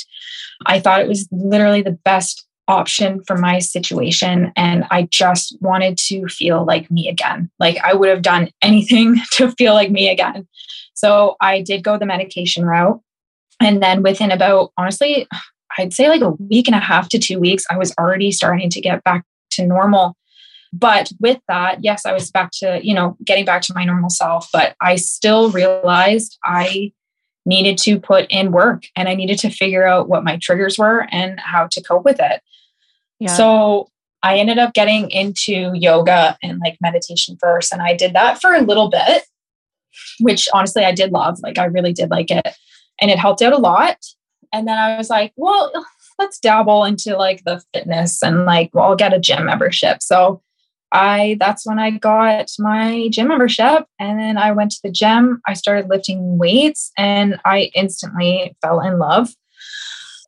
[0.65, 4.51] I thought it was literally the best option for my situation.
[4.55, 7.49] And I just wanted to feel like me again.
[7.59, 10.47] Like I would have done anything to feel like me again.
[10.93, 13.01] So I did go the medication route.
[13.59, 15.27] And then within about, honestly,
[15.77, 18.69] I'd say like a week and a half to two weeks, I was already starting
[18.69, 20.15] to get back to normal.
[20.73, 24.09] But with that, yes, I was back to, you know, getting back to my normal
[24.09, 26.91] self, but I still realized I
[27.45, 31.07] needed to put in work and I needed to figure out what my triggers were
[31.11, 32.41] and how to cope with it.
[33.19, 33.35] Yeah.
[33.35, 33.89] So
[34.23, 37.71] I ended up getting into yoga and like meditation first.
[37.71, 39.23] And I did that for a little bit,
[40.19, 41.39] which honestly I did love.
[41.41, 42.47] Like I really did like it.
[43.01, 43.97] And it helped out a lot.
[44.53, 45.71] And then I was like, well,
[46.17, 50.01] let's dabble into like the fitness and like, well, I'll get a gym membership.
[50.01, 50.41] So
[50.91, 55.41] I that's when I got my gym membership and then I went to the gym.
[55.45, 59.29] I started lifting weights and I instantly fell in love.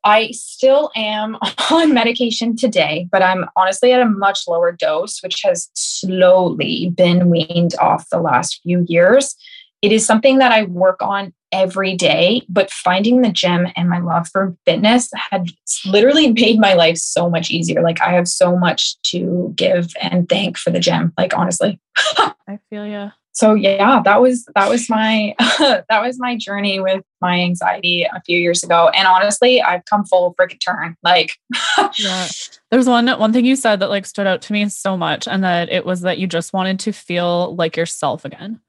[0.03, 1.37] I still am
[1.71, 7.29] on medication today, but I'm honestly at a much lower dose, which has slowly been
[7.29, 9.35] weaned off the last few years.
[9.81, 13.99] It is something that I work on every day, but finding the gym and my
[13.99, 15.47] love for fitness had
[15.85, 17.81] literally made my life so much easier.
[17.81, 21.13] Like I have so much to give and thank for the gym.
[21.17, 21.79] Like honestly.
[21.97, 23.11] I feel yeah.
[23.39, 28.21] So yeah, that was that was my that was my journey with my anxiety a
[28.25, 28.89] few years ago.
[28.89, 30.97] And honestly, I've come full freaking turn.
[31.03, 31.37] Like
[31.97, 32.27] yeah.
[32.69, 35.41] There's one one thing you said that like stood out to me so much, and
[35.45, 38.59] that it was that you just wanted to feel like yourself again.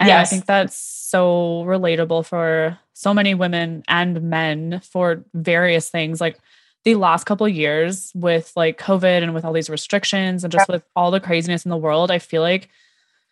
[0.00, 0.28] And yes.
[0.28, 6.22] I think that's so relatable for so many women and men for various things.
[6.22, 6.38] Like
[6.84, 10.84] the last couple years with like COVID and with all these restrictions and just with
[10.96, 12.70] all the craziness in the world, I feel like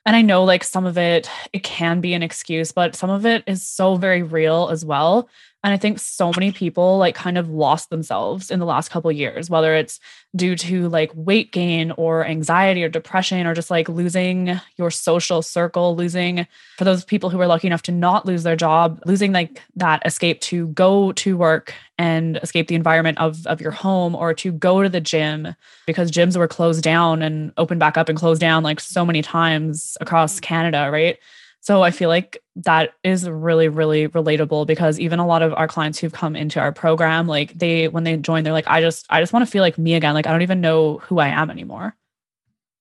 [0.05, 3.25] and I know like some of it it can be an excuse, but some of
[3.27, 5.29] it is so very real as well.
[5.65, 9.13] And I think so many people like kind of lost themselves in the last couple
[9.13, 10.01] years, whether it's
[10.35, 15.41] due to like weight gain or anxiety or depression or just like losing your social
[15.41, 16.49] circle, losing
[16.79, 20.05] for those people who are lucky enough to not lose their job, losing like that
[20.05, 24.51] escape to go to work and escape the environment of, of your home or to
[24.51, 25.55] go to the gym
[25.87, 29.23] because gyms were closed down and opened back up and closed down like so many
[29.23, 31.19] times across Canada, right?
[31.63, 35.69] So I feel like that is really, really relatable because even a lot of our
[35.69, 39.07] clients who've come into our program, like they, when they join, they're like, I just,
[39.11, 40.13] I just want to feel like me again.
[40.13, 41.95] Like, I don't even know who I am anymore.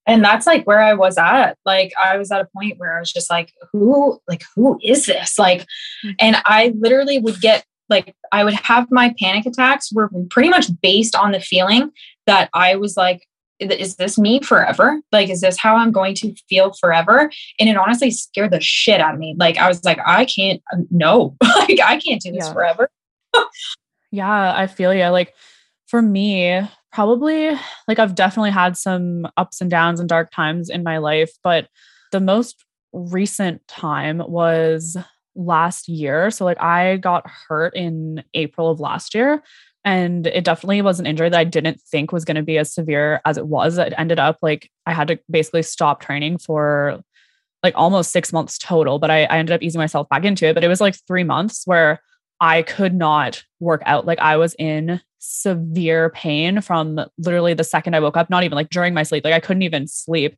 [0.08, 1.60] And that's like where I was at.
[1.64, 5.06] Like, I was at a point where I was just like, who, like, who is
[5.06, 5.38] this?
[5.38, 5.62] Like,
[6.04, 6.12] mm-hmm.
[6.18, 10.72] and I literally would get, like, I would have my panic attacks were pretty much
[10.82, 11.92] based on the feeling
[12.26, 13.28] that I was like,
[13.62, 15.00] is this me forever?
[15.12, 17.32] Like, is this how I'm going to feel forever?
[17.60, 19.36] And it honestly scared the shit out of me.
[19.38, 22.54] Like, I was like, I can't, um, no, like, I can't do this yeah.
[22.54, 22.90] forever.
[24.12, 25.06] yeah, I feel you.
[25.08, 25.34] Like
[25.88, 27.52] for me, probably
[27.88, 31.68] like I've definitely had some ups and downs and dark times in my life, but
[32.12, 34.98] the most recent time was
[35.36, 36.30] last year.
[36.32, 39.42] So like I got hurt in April of last year
[39.84, 42.74] and it definitely was an injury that I didn't think was going to be as
[42.74, 43.78] severe as it was.
[43.78, 47.02] It ended up like I had to basically stop training for
[47.64, 50.54] like almost six months total, but I, I ended up easing myself back into it.
[50.54, 52.02] But it was like three months where
[52.40, 54.06] I could not work out.
[54.06, 58.56] Like I was in severe pain from literally the second I woke up, not even
[58.56, 59.24] like during my sleep.
[59.24, 60.36] Like I couldn't even sleep.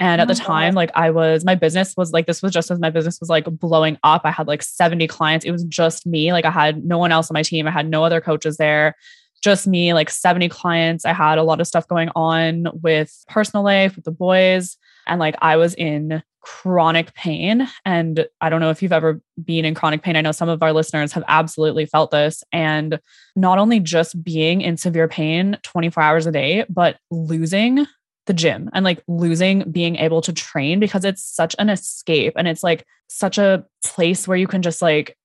[0.00, 2.70] And at the oh time, like I was, my business was like, this was just
[2.70, 4.22] as my business was like blowing up.
[4.24, 5.44] I had like 70 clients.
[5.44, 6.32] It was just me.
[6.32, 7.66] Like I had no one else on my team.
[7.66, 8.94] I had no other coaches there,
[9.42, 11.04] just me, like 70 clients.
[11.04, 14.76] I had a lot of stuff going on with personal life, with the boys.
[15.06, 17.68] And like I was in chronic pain.
[17.84, 20.16] And I don't know if you've ever been in chronic pain.
[20.16, 22.44] I know some of our listeners have absolutely felt this.
[22.52, 23.00] And
[23.36, 27.86] not only just being in severe pain 24 hours a day, but losing
[28.28, 32.46] the gym and like losing being able to train because it's such an escape and
[32.46, 35.16] it's like such a place where you can just like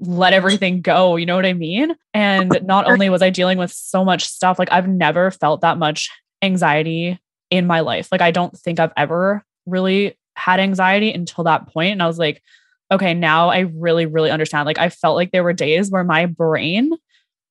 [0.00, 1.16] let everything go.
[1.16, 1.94] You know what I mean?
[2.14, 5.76] And not only was I dealing with so much stuff, like I've never felt that
[5.76, 6.08] much
[6.40, 8.08] anxiety in my life.
[8.10, 11.92] Like I don't think I've ever really had anxiety until that point.
[11.92, 12.42] And I was like,
[12.90, 14.66] okay, now I really, really understand.
[14.66, 16.92] Like I felt like there were days where my brain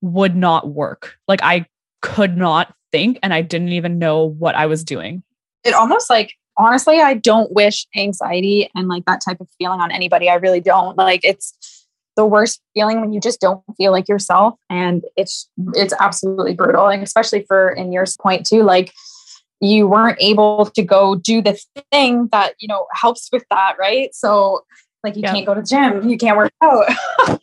[0.02, 1.16] would not work.
[1.28, 1.66] Like I
[2.02, 5.24] could not think and I didn't even know what I was doing.
[5.66, 9.92] It almost like honestly, I don't wish anxiety and like that type of feeling on
[9.92, 10.30] anybody.
[10.30, 10.96] I really don't.
[10.98, 11.54] Like it's
[12.16, 16.88] the worst feeling when you just don't feel like yourself and it's it's absolutely brutal
[16.88, 18.94] and especially for in your point too like
[19.62, 21.60] you weren't able to go do the
[21.92, 24.64] thing that you know helps with that right so
[25.04, 25.34] like you yeah.
[25.34, 26.86] can't go to the gym you can't work out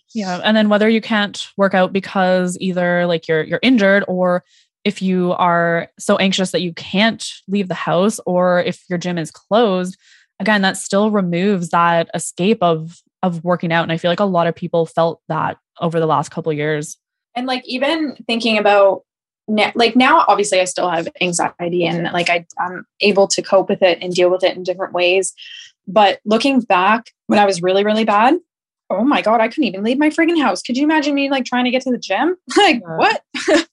[0.14, 4.44] yeah and then whether you can't work out because either like you're you're injured or
[4.84, 9.18] if you are so anxious that you can't leave the house or if your gym
[9.18, 9.96] is closed
[10.40, 13.82] again that still removes that escape of of working out.
[13.82, 16.96] And i feel like a lot of people felt that over the last couple years.
[17.36, 19.02] And like even thinking about
[19.46, 23.68] now, like now obviously i still have anxiety and like I, i'm able to cope
[23.68, 25.32] with it and deal with it in different ways.
[25.86, 28.38] But looking back when i was really really bad
[28.88, 30.62] oh my god i couldn't even leave my friggin house.
[30.62, 32.36] Could you imagine me like trying to get to the gym?
[32.56, 32.96] Like yeah.
[32.96, 33.22] what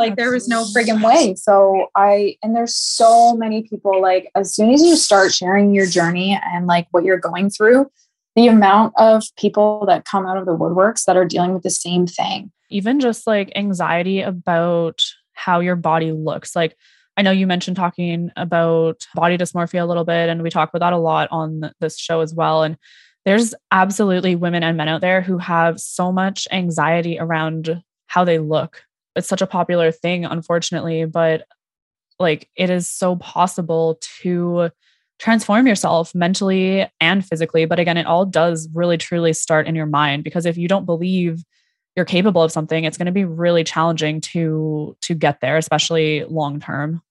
[0.00, 4.54] like there was no friggin way so i and there's so many people like as
[4.54, 7.90] soon as you start sharing your journey and like what you're going through
[8.36, 11.70] the amount of people that come out of the woodworks that are dealing with the
[11.70, 15.02] same thing even just like anxiety about
[15.40, 16.54] how your body looks.
[16.54, 16.76] Like,
[17.16, 20.80] I know you mentioned talking about body dysmorphia a little bit, and we talk about
[20.80, 22.62] that a lot on this show as well.
[22.62, 22.78] And
[23.24, 28.38] there's absolutely women and men out there who have so much anxiety around how they
[28.38, 28.82] look.
[29.16, 31.46] It's such a popular thing, unfortunately, but
[32.18, 34.70] like it is so possible to
[35.18, 37.64] transform yourself mentally and physically.
[37.66, 40.86] But again, it all does really truly start in your mind because if you don't
[40.86, 41.44] believe
[41.96, 46.24] you're capable of something it's going to be really challenging to to get there especially
[46.24, 47.02] long term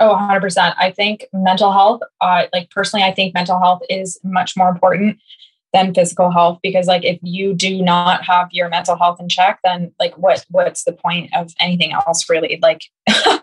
[0.00, 4.56] oh 100% i think mental health uh, like personally i think mental health is much
[4.56, 5.18] more important
[5.72, 9.60] than physical health because like if you do not have your mental health in check
[9.64, 12.58] then like what what's the point of anything else really?
[12.62, 12.82] Like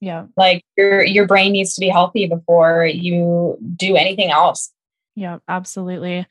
[0.00, 0.26] yeah.
[0.36, 4.72] like your your brain needs to be healthy before you do anything else.
[5.16, 6.26] Yeah absolutely.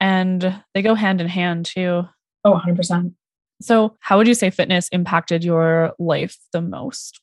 [0.00, 2.06] And they go hand in hand too.
[2.44, 3.14] Oh, 100%.
[3.62, 7.20] So, how would you say fitness impacted your life the most?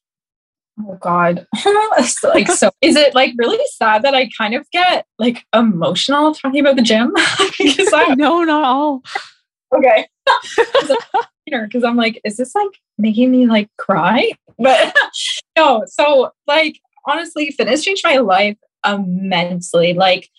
[0.87, 1.45] Oh God.
[2.23, 6.61] like so is it like really sad that I kind of get like emotional talking
[6.61, 7.13] about the gym?
[7.57, 9.03] because I no, not all.
[9.75, 10.07] Okay.
[11.47, 14.31] Because I'm like, is this like making me like cry?
[14.57, 14.95] But
[15.57, 19.93] no, so like honestly, fitness changed my life immensely.
[19.93, 20.29] Like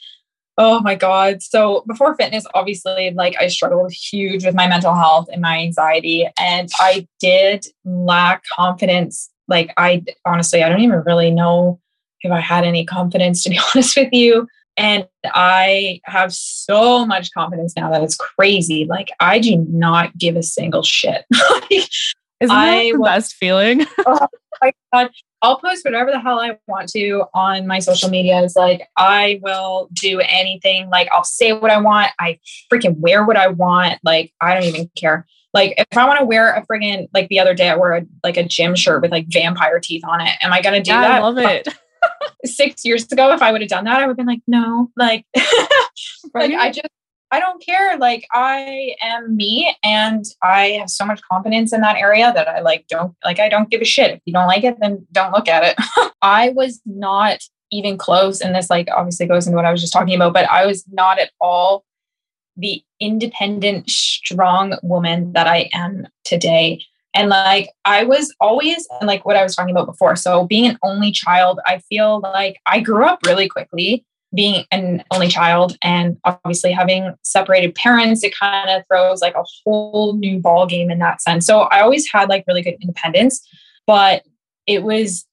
[0.59, 1.43] Oh my God.
[1.43, 6.29] So before fitness, obviously, like I struggled huge with my mental health and my anxiety.
[6.39, 9.31] And I did lack confidence.
[9.49, 11.81] Like, I honestly, I don't even really know
[12.23, 14.49] if I had any confidence, to be honest with you.
[14.77, 18.87] And I have so much confidence now that it's crazy.
[18.87, 21.27] Like, I do not give a single shit.
[22.43, 23.87] Isn't that I the best feeling?
[24.07, 24.27] oh
[24.61, 25.11] my God.
[25.43, 28.55] I'll post whatever the hell I want to on my social medias.
[28.55, 30.89] Like I will do anything.
[30.89, 32.11] Like I'll say what I want.
[32.21, 32.39] I
[32.73, 33.99] freaking wear what I want.
[34.05, 35.27] Like I don't even care.
[35.55, 38.07] Like if I want to wear a friggin' like the other day I wore a,
[38.25, 40.33] like a gym shirt with like vampire teeth on it.
[40.43, 41.11] Am I gonna do yeah, that?
[41.11, 41.69] I love it.
[42.45, 44.91] Six years ago, if I would have done that, I would have been like, no,
[44.97, 45.71] like, right?
[46.35, 46.89] like I just
[47.33, 47.97] I don't care.
[47.97, 52.61] Like I am me and I have so much confidence in that area that I
[52.61, 54.11] like don't like I don't give a shit.
[54.11, 56.13] If you don't like it, then don't look at it.
[56.23, 59.95] I was not even close and this like obviously goes into what I was just
[59.95, 61.85] talking about, but I was not at all
[62.59, 66.85] the independent, strong woman that I am today.
[67.15, 70.17] And like I was always and like what I was talking about before.
[70.17, 75.05] So being an only child, I feel like I grew up really quickly being an
[75.11, 80.39] only child and obviously having separated parents, it kind of throws like a whole new
[80.39, 81.47] ball game in that sense.
[81.47, 83.47] So I always had like really good independence,
[83.87, 84.23] but
[84.67, 85.27] it was,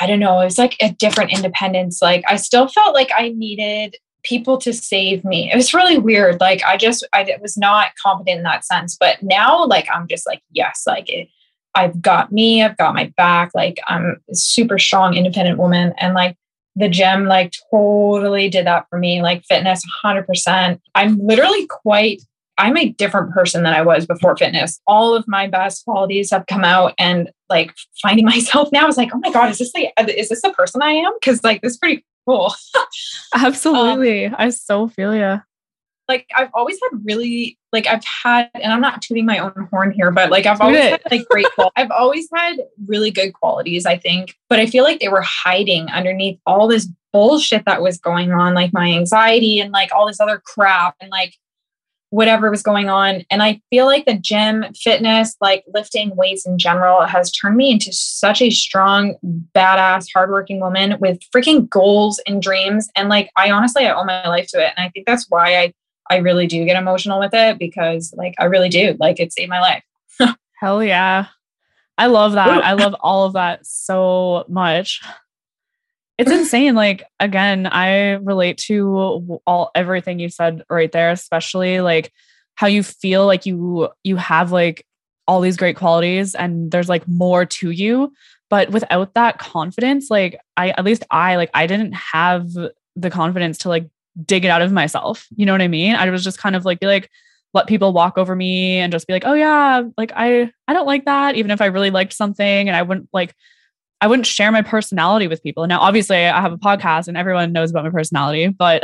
[0.00, 2.02] I don't know, it was like a different independence.
[2.02, 5.50] Like I still felt like I needed people to save me.
[5.52, 6.40] It was really weird.
[6.40, 8.96] Like I just, I was not confident in that sense.
[8.98, 11.28] But now, like, I'm just like, yes, like it,
[11.74, 13.50] I've got me, I've got my back.
[13.54, 15.92] Like I'm a super strong, independent woman.
[15.98, 16.36] And like
[16.76, 22.20] the gym like totally did that for me like fitness 100% i'm literally quite
[22.58, 24.80] i'm a different person than i was before fitness.
[24.86, 29.10] All of my best qualities have come out and like finding myself now is like
[29.14, 31.12] oh my god is this like is this the person i am?
[31.20, 32.54] Because like this is pretty cool.
[33.34, 34.26] Absolutely.
[34.26, 35.40] Um, i so feel you
[36.08, 39.90] like I've always had really like I've had and I'm not tooting my own horn
[39.90, 43.96] here, but like I've always had like great I've always had really good qualities, I
[43.96, 44.36] think.
[44.48, 48.54] But I feel like they were hiding underneath all this bullshit that was going on,
[48.54, 51.34] like my anxiety and like all this other crap and like
[52.10, 53.24] whatever was going on.
[53.28, 57.72] And I feel like the gym, fitness, like lifting weights in general has turned me
[57.72, 59.16] into such a strong,
[59.52, 62.88] badass, hardworking woman with freaking goals and dreams.
[62.94, 64.72] And like I honestly I owe my life to it.
[64.76, 65.72] And I think that's why I
[66.10, 68.96] I really do get emotional with it because like I really do.
[68.98, 69.84] Like it saved my life.
[70.60, 71.26] Hell yeah.
[71.96, 72.64] I love that.
[72.64, 75.00] I love all of that so much.
[76.18, 76.74] It's insane.
[76.74, 82.12] Like again, I relate to all everything you said right there, especially like
[82.56, 84.86] how you feel like you you have like
[85.26, 88.12] all these great qualities and there's like more to you,
[88.50, 92.48] but without that confidence, like I at least I like I didn't have
[92.96, 93.88] the confidence to like
[94.24, 95.26] dig it out of myself.
[95.36, 95.94] You know what I mean?
[95.94, 97.10] I was just kind of like be like
[97.52, 100.86] let people walk over me and just be like, "Oh yeah, like I I don't
[100.86, 103.34] like that," even if I really liked something and I wouldn't like
[104.00, 105.66] I wouldn't share my personality with people.
[105.66, 108.82] Now obviously I have a podcast and everyone knows about my personality, but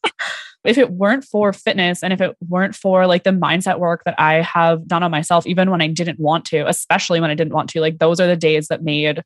[0.64, 4.16] if it weren't for fitness and if it weren't for like the mindset work that
[4.18, 7.54] I have done on myself even when I didn't want to, especially when I didn't
[7.54, 9.22] want to, like those are the days that made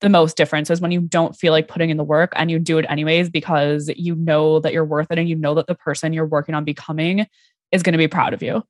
[0.00, 2.58] the most difference is when you don't feel like putting in the work and you
[2.58, 5.74] do it anyways because you know that you're worth it and you know that the
[5.74, 7.26] person you're working on becoming
[7.72, 8.62] is going to be proud of you.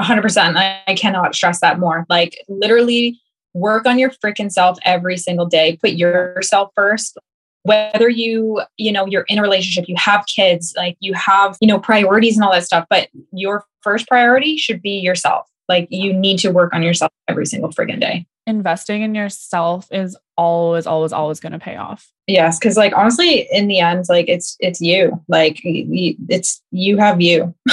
[0.00, 0.82] 100%.
[0.86, 2.06] I cannot stress that more.
[2.08, 3.20] Like, literally,
[3.54, 5.76] work on your freaking self every single day.
[5.80, 7.18] Put yourself first.
[7.64, 11.68] Whether you, you know, you're in a relationship, you have kids, like you have, you
[11.68, 15.46] know, priorities and all that stuff, but your first priority should be yourself.
[15.68, 20.16] Like, you need to work on yourself every single friggin' day investing in yourself is
[20.36, 22.10] always always always going to pay off.
[22.26, 25.22] Yes because like honestly in the end like it's it's you.
[25.28, 27.54] Like it's you have you.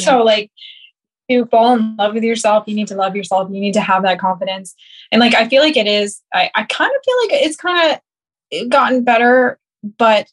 [0.00, 0.50] So like
[1.30, 4.02] to fall in love with yourself you need to love yourself you need to have
[4.02, 4.74] that confidence.
[5.12, 7.92] And like i feel like it is i, I kind of feel like it's kind
[7.92, 8.00] of
[8.52, 9.58] eh, gotten better
[9.98, 10.26] but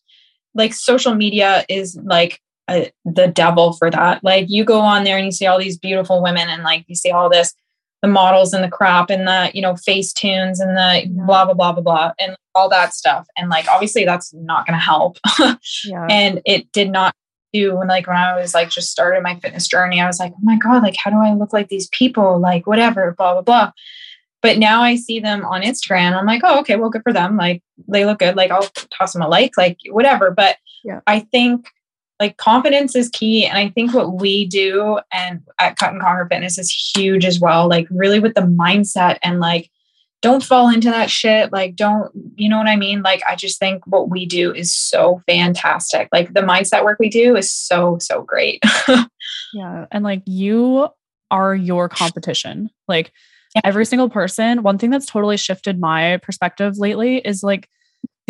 [0.54, 4.23] like social media is like a, the devil for that.
[4.23, 6.95] Like you go on there and you see all these beautiful women and like you
[6.95, 7.54] see all this
[8.02, 11.54] the models and the crop and the you know face tunes and the blah blah
[11.54, 13.28] blah blah blah and all that stuff.
[13.38, 15.18] And like obviously that's not going to help.
[15.86, 16.08] Yeah.
[16.10, 17.14] and it did not
[17.54, 20.32] do when like when i was like just started my fitness journey i was like
[20.34, 22.40] oh my god like how do i look like these people?
[22.40, 23.72] Like whatever blah blah blah.
[24.42, 27.38] But now i see them on instagram i'm like oh okay well good for them.
[27.38, 28.36] Like they look good.
[28.36, 30.32] Like i'll toss them a like like whatever.
[30.32, 31.02] But yeah.
[31.08, 31.68] i think
[32.21, 33.47] like confidence is key.
[33.47, 37.39] And I think what we do and at Cut and Conquer Fitness is huge as
[37.39, 37.67] well.
[37.67, 39.71] Like really with the mindset and like
[40.21, 41.51] don't fall into that shit.
[41.51, 43.01] Like don't, you know what I mean?
[43.01, 46.10] Like I just think what we do is so fantastic.
[46.12, 48.63] Like the mindset work we do is so, so great.
[49.55, 49.88] yeah.
[49.89, 50.89] And like you
[51.31, 52.69] are your competition.
[52.88, 53.11] Like
[53.55, 53.61] yeah.
[53.63, 57.67] every single person, one thing that's totally shifted my perspective lately is like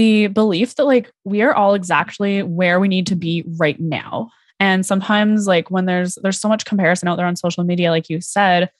[0.01, 4.31] the belief that like we are all exactly where we need to be right now.
[4.59, 8.09] And sometimes like when there's there's so much comparison out there on social media like
[8.09, 8.71] you said,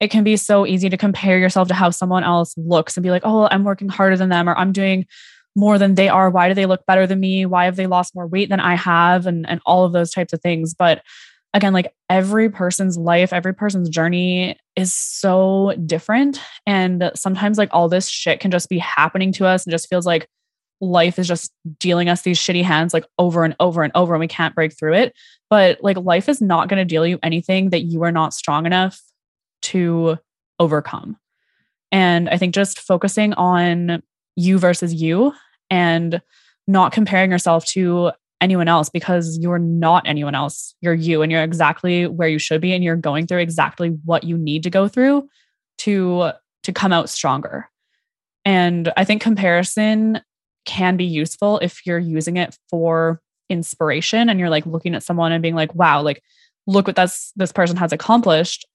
[0.00, 3.12] it can be so easy to compare yourself to how someone else looks and be
[3.12, 5.06] like, "Oh, I'm working harder than them or I'm doing
[5.54, 6.28] more than they are.
[6.28, 7.46] Why do they look better than me?
[7.46, 10.32] Why have they lost more weight than I have?" and and all of those types
[10.32, 10.74] of things.
[10.74, 11.02] But
[11.52, 17.88] again, like every person's life, every person's journey is so different and sometimes like all
[17.88, 20.28] this shit can just be happening to us and just feels like
[20.80, 24.20] life is just dealing us these shitty hands like over and over and over and
[24.20, 25.14] we can't break through it.
[25.50, 28.66] But like life is not going to deal you anything that you are not strong
[28.66, 29.00] enough
[29.62, 30.18] to
[30.58, 31.16] overcome.
[31.92, 34.02] And I think just focusing on
[34.36, 35.32] you versus you
[35.70, 36.20] and
[36.66, 40.74] not comparing yourself to anyone else because you're not anyone else.
[40.80, 44.24] You're you and you're exactly where you should be and you're going through exactly what
[44.24, 45.28] you need to go through
[45.78, 46.32] to
[46.64, 47.68] to come out stronger.
[48.44, 50.20] And I think comparison
[50.64, 55.32] can be useful if you're using it for inspiration and you're like looking at someone
[55.32, 56.22] and being like, wow, like
[56.66, 58.66] look what this this person has accomplished.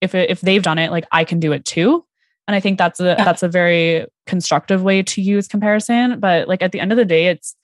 [0.00, 2.04] If it, if they've done it, like I can do it too.
[2.48, 3.24] And I think that's a yeah.
[3.24, 6.20] that's a very constructive way to use comparison.
[6.20, 7.56] But like at the end of the day, it's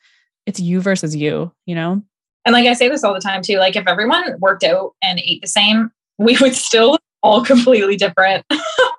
[0.46, 2.02] it's you versus you, you know?
[2.44, 5.20] And like I say this all the time too, like if everyone worked out and
[5.24, 8.44] ate the same, we would still all completely different.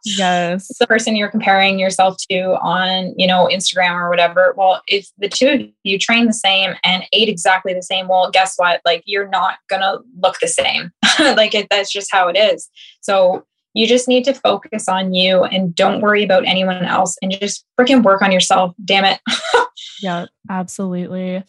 [0.06, 0.68] yes.
[0.80, 4.54] the person you're comparing yourself to on, you know, Instagram or whatever.
[4.58, 8.32] Well, if the two of you train the same and ate exactly the same, well,
[8.32, 8.82] guess what?
[8.86, 10.92] Like you're not gonna look the same.
[11.20, 12.70] like it, that's just how it is.
[13.02, 17.32] So you just need to focus on you and don't worry about anyone else and
[17.32, 18.74] just freaking work on yourself.
[18.84, 19.20] Damn it.
[20.02, 21.44] yeah, absolutely.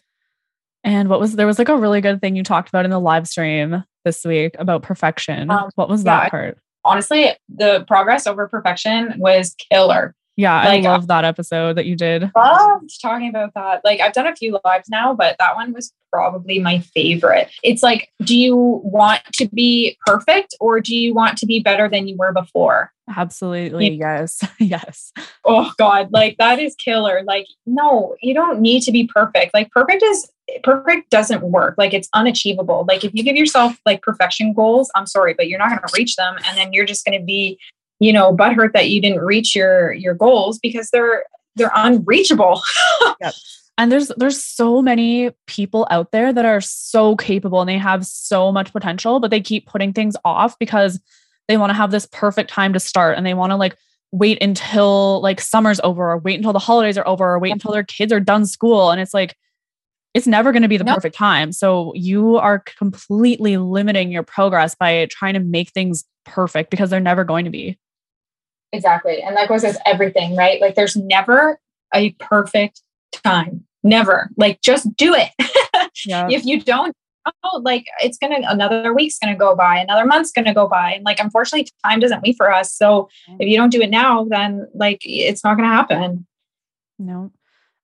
[0.83, 2.99] And what was there was like a really good thing you talked about in the
[2.99, 5.49] live stream this week about perfection.
[5.49, 6.57] Um, what was yeah, that part?
[6.85, 10.15] Honestly, the progress over perfection was killer.
[10.37, 12.29] Yeah, like, I love that episode that you did.
[12.35, 13.81] Loved talking about that.
[13.85, 17.49] Like I've done a few lives now, but that one was probably my favorite.
[17.63, 21.87] It's like, do you want to be perfect or do you want to be better
[21.89, 22.91] than you were before?
[23.15, 23.91] Absolutely.
[23.91, 24.43] Yes.
[24.59, 25.13] yes.
[25.45, 26.11] Oh God.
[26.11, 27.23] Like that is killer.
[27.25, 29.53] Like, no, you don't need to be perfect.
[29.53, 30.29] Like perfect is
[30.63, 31.75] perfect doesn't work.
[31.77, 32.85] Like it's unachievable.
[32.87, 35.93] Like if you give yourself like perfection goals, I'm sorry, but you're not going to
[35.97, 36.35] reach them.
[36.45, 37.59] And then you're just going to be
[37.99, 41.23] you know butthurt that you didn't reach your your goals because they're
[41.55, 42.61] they're unreachable
[43.21, 43.33] yep.
[43.77, 48.05] and there's there's so many people out there that are so capable and they have
[48.05, 50.99] so much potential but they keep putting things off because
[51.47, 53.77] they want to have this perfect time to start and they want to like
[54.11, 57.71] wait until like summer's over or wait until the holidays are over or wait until
[57.71, 59.35] their kids are done school and it's like
[60.15, 60.95] it's never going to be the nope.
[60.95, 66.71] perfect time so you are completely limiting your progress by trying to make things perfect
[66.71, 67.77] because they're never going to be
[68.75, 69.21] Exactly.
[69.21, 70.59] And that goes with everything, right?
[70.61, 71.59] Like there's never
[71.93, 72.81] a perfect
[73.13, 73.63] time.
[73.83, 74.29] Never.
[74.37, 75.29] Like just do it.
[76.05, 76.27] yeah.
[76.29, 76.95] If you don't
[77.43, 80.93] oh, like it's gonna another week's gonna go by, another month's gonna go by.
[80.93, 82.73] And like unfortunately time doesn't wait for us.
[82.73, 83.09] So
[83.39, 86.27] if you don't do it now, then like it's not gonna happen.
[86.99, 87.31] No.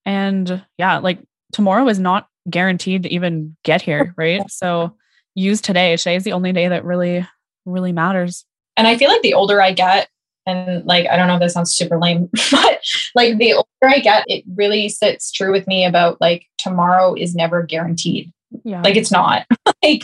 [0.06, 1.20] And yeah, like
[1.52, 4.42] tomorrow is not guaranteed to even get here, right?
[4.50, 4.96] So
[5.36, 5.96] use today.
[5.98, 7.26] Today is the only day that really,
[7.66, 8.46] really matters.
[8.78, 10.08] And I feel like the older I get,
[10.46, 12.80] and like i don't know if that sounds super lame but
[13.16, 17.36] like the older i get it really sits true with me about like tomorrow is
[17.36, 18.32] never guaranteed
[18.64, 19.46] yeah like it's not
[19.84, 20.04] like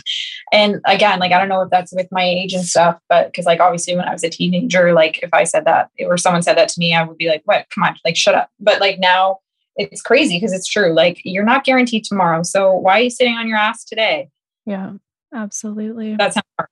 [0.52, 3.46] and again like i don't know if that's with my age and stuff but because
[3.46, 6.58] like obviously when i was a teenager like if i said that or someone said
[6.58, 9.00] that to me i would be like what come on like shut up but like
[9.00, 9.40] now
[9.78, 13.36] it's crazy because it's true like you're not guaranteed tomorrow so why are you sitting
[13.36, 14.30] on your ass today?
[14.66, 14.94] Yeah
[15.34, 16.16] absolutely.
[16.16, 16.66] That's how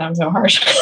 [0.00, 0.64] sounds so harsh.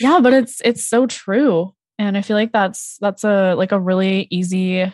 [0.00, 3.80] Yeah but it's it's so true and i feel like that's that's a like a
[3.80, 4.92] really easy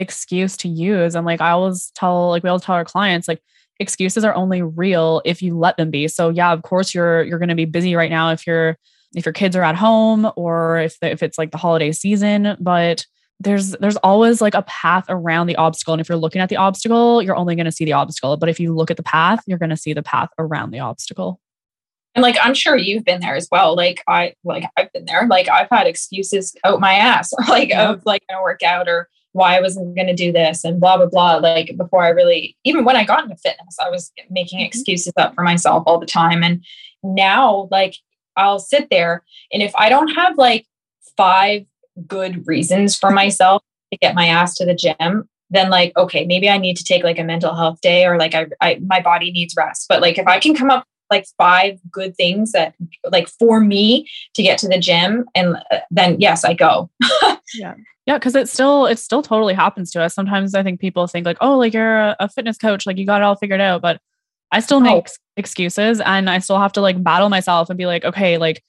[0.00, 3.42] excuse to use and like i always tell like we always tell our clients like
[3.78, 7.38] excuses are only real if you let them be so yeah of course you're you're
[7.38, 8.76] going to be busy right now if you're
[9.14, 12.56] if your kids are at home or if the, if it's like the holiday season
[12.60, 13.04] but
[13.40, 16.56] there's there's always like a path around the obstacle and if you're looking at the
[16.56, 19.42] obstacle you're only going to see the obstacle but if you look at the path
[19.46, 21.40] you're going to see the path around the obstacle
[22.16, 23.76] and like I'm sure you've been there as well.
[23.76, 25.26] Like I like I've been there.
[25.28, 27.90] Like I've had excuses out my ass, like yeah.
[27.90, 31.06] of like gonna work out or why I wasn't gonna do this and blah blah
[31.06, 31.36] blah.
[31.36, 34.66] Like before I really even when I got into fitness, I was making mm-hmm.
[34.66, 36.42] excuses up for myself all the time.
[36.42, 36.64] And
[37.02, 37.96] now like
[38.34, 39.22] I'll sit there
[39.52, 40.66] and if I don't have like
[41.18, 41.66] five
[42.06, 46.48] good reasons for myself to get my ass to the gym, then like okay maybe
[46.48, 49.30] i need to take like a mental health day or like I, I my body
[49.30, 49.86] needs rest.
[49.88, 52.74] But like if i can come up like five good things that
[53.10, 56.90] like for me to get to the gym and uh, then yes i go.
[57.54, 57.74] Yeah.
[58.06, 60.14] Yeah because it still it still totally happens to us.
[60.14, 63.06] Sometimes i think people think like oh like you're a, a fitness coach like you
[63.06, 63.82] got it all figured out.
[63.82, 64.00] But
[64.52, 65.12] i still make oh.
[65.36, 68.62] excuses and i still have to like battle myself and be like okay like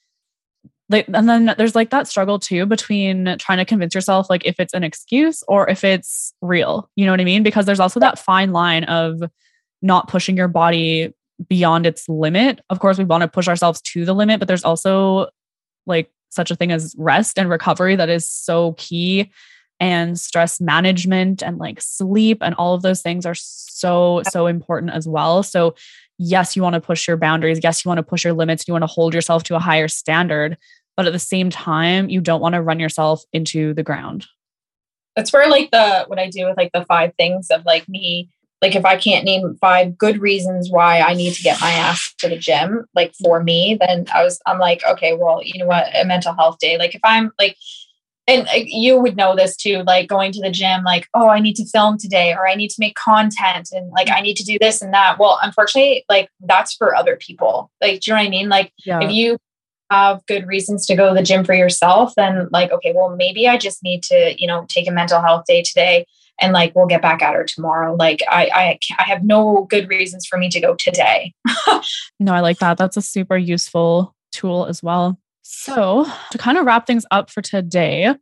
[0.90, 4.60] like and then there's like that struggle too between trying to convince yourself like if
[4.60, 7.44] it's an excuse or if it's real you know what i mean?
[7.44, 9.22] Because there's also that fine line of
[9.82, 11.14] not pushing your body
[11.48, 12.62] beyond its limit.
[12.70, 15.28] Of course, we want to push ourselves to the limit, but there's also
[15.86, 19.32] like such a thing as rest and recovery that is so key.
[19.80, 24.92] And stress management and like sleep and all of those things are so so important
[24.92, 25.44] as well.
[25.44, 25.76] So
[26.18, 27.60] yes you want to push your boundaries.
[27.62, 28.68] Yes you want to push your limits.
[28.68, 30.58] You want to hold yourself to a higher standard
[30.98, 34.26] but at the same time you don't want to run yourself into the ground
[35.16, 38.30] that's where like the what i do with like the five things of like me
[38.62, 42.14] like if I can't name five good reasons why I need to get my ass
[42.20, 45.68] to the gym, like for me, then I was I'm like, okay, well, you know
[45.68, 46.78] what, a mental health day.
[46.78, 47.56] Like if I'm like
[48.30, 51.40] and uh, you would know this too, like going to the gym, like, oh, I
[51.40, 54.24] need to film today or I need to make content and like I mm.
[54.24, 55.18] need to do this and that.
[55.20, 57.72] Well, unfortunately, like that's for other people.
[57.80, 58.50] Like, do you know what I mean?
[58.50, 59.00] Like yeah.
[59.02, 59.38] if you
[59.90, 63.48] have good reasons to go to the gym for yourself, then like, okay, well, maybe
[63.48, 66.06] I just need to, you know, take a mental health day today
[66.40, 67.96] and like we'll get back at her tomorrow.
[67.96, 71.34] Like i i, I have no good reasons for me to go today.
[72.20, 72.78] No i like that.
[72.78, 75.20] That's a super useful tool as well.
[75.44, 78.14] So to kind of wrap things up for today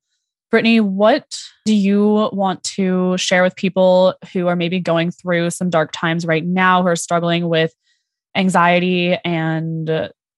[0.52, 5.70] brittany what do you want to share with people who are maybe going through some
[5.70, 7.74] dark times right now who are struggling with
[8.36, 9.90] anxiety and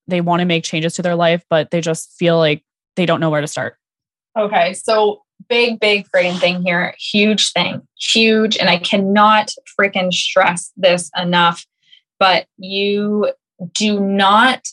[0.07, 2.63] they want to make changes to their life but they just feel like
[2.95, 3.75] they don't know where to start
[4.37, 6.93] okay so big, big friggin' thing here.
[6.97, 7.81] Huge thing.
[7.99, 8.57] Huge.
[8.57, 11.65] And I cannot freaking stress this enough.
[12.19, 13.31] But you
[13.73, 14.67] do not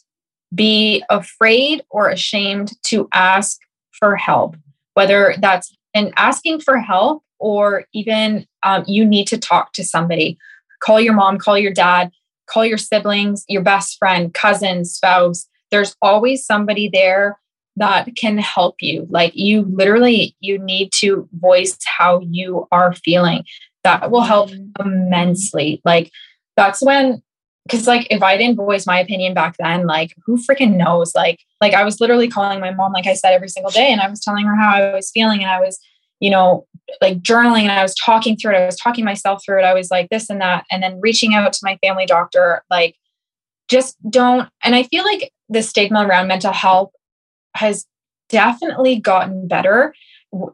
[0.55, 3.59] be afraid or ashamed to ask
[3.93, 4.57] for help,
[4.95, 10.39] whether that's in asking for help or even um, you need to talk to somebody.
[10.81, 12.11] Call your mom, call your dad,
[12.47, 15.47] call your siblings, your best friend, cousin, spouse.
[15.71, 17.39] There's always somebody there
[17.77, 23.45] that can help you like you literally you need to voice how you are feeling
[23.83, 24.87] that will help mm-hmm.
[24.87, 26.11] immensely like
[26.57, 27.21] that's when
[27.67, 31.41] because like if i didn't voice my opinion back then like who freaking knows like
[31.61, 34.09] like i was literally calling my mom like i said every single day and i
[34.09, 35.81] was telling her how i was feeling and i was
[36.21, 36.67] you know
[37.01, 39.75] like journaling and i was talking through it i was talking myself through it i
[39.75, 42.97] was like this and that and then reaching out to my family doctor like
[43.69, 46.91] just don't and i feel like the stigma around mental health
[47.55, 47.87] has
[48.29, 49.95] definitely gotten better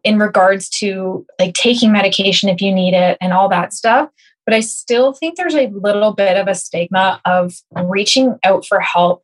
[0.05, 4.11] in regards to like taking medication if you need it and all that stuff.
[4.45, 7.55] But I still think there's a little bit of a stigma of
[7.85, 9.23] reaching out for help.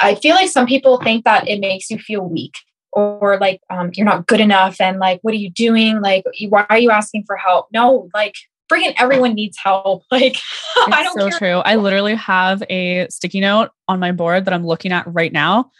[0.00, 2.54] I feel like some people think that it makes you feel weak
[2.92, 6.66] or like um, you're not good enough and like what are you doing like why
[6.68, 8.34] are you asking for help no like
[8.70, 10.38] freaking everyone needs help like
[10.76, 11.30] i don't care.
[11.30, 11.38] so care.
[11.38, 15.32] true i literally have a sticky note on my board that i'm looking at right
[15.32, 15.70] now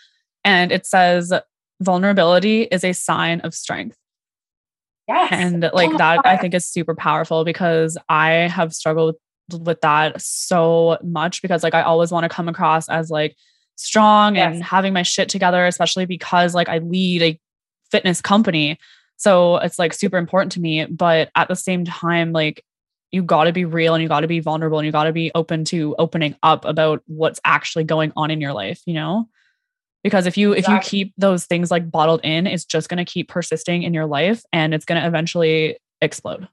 [0.45, 1.33] and it says
[1.83, 3.97] vulnerability is a sign of strength.
[5.09, 5.29] Yes.
[5.33, 9.17] And like oh that, I think is super powerful because I have struggled
[9.51, 13.37] with that so much because like I always want to come across as like
[13.77, 14.55] strong yes.
[14.55, 17.41] and having my shit together, especially because like I lead a
[17.91, 18.79] fitness company.
[19.17, 20.85] So it's like super important to me.
[20.87, 22.65] But at the same time, like
[23.11, 25.13] you got to be real and you got to be vulnerable and you got to
[25.13, 29.29] be open to opening up about what's actually going on in your life, you know?
[30.03, 30.77] because if you exactly.
[30.77, 33.95] if you keep those things like bottled in it's just going to keep persisting in
[33.95, 36.49] your life and it's going to eventually explode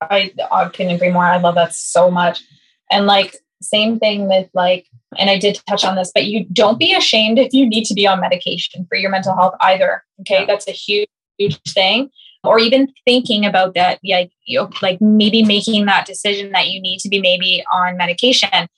[0.00, 2.42] I, I can agree more i love that so much
[2.90, 4.86] and like same thing with like
[5.18, 7.94] and i did touch on this but you don't be ashamed if you need to
[7.94, 12.10] be on medication for your mental health either okay that's a huge huge thing
[12.44, 16.80] or even thinking about that like you know, like maybe making that decision that you
[16.80, 18.68] need to be maybe on medication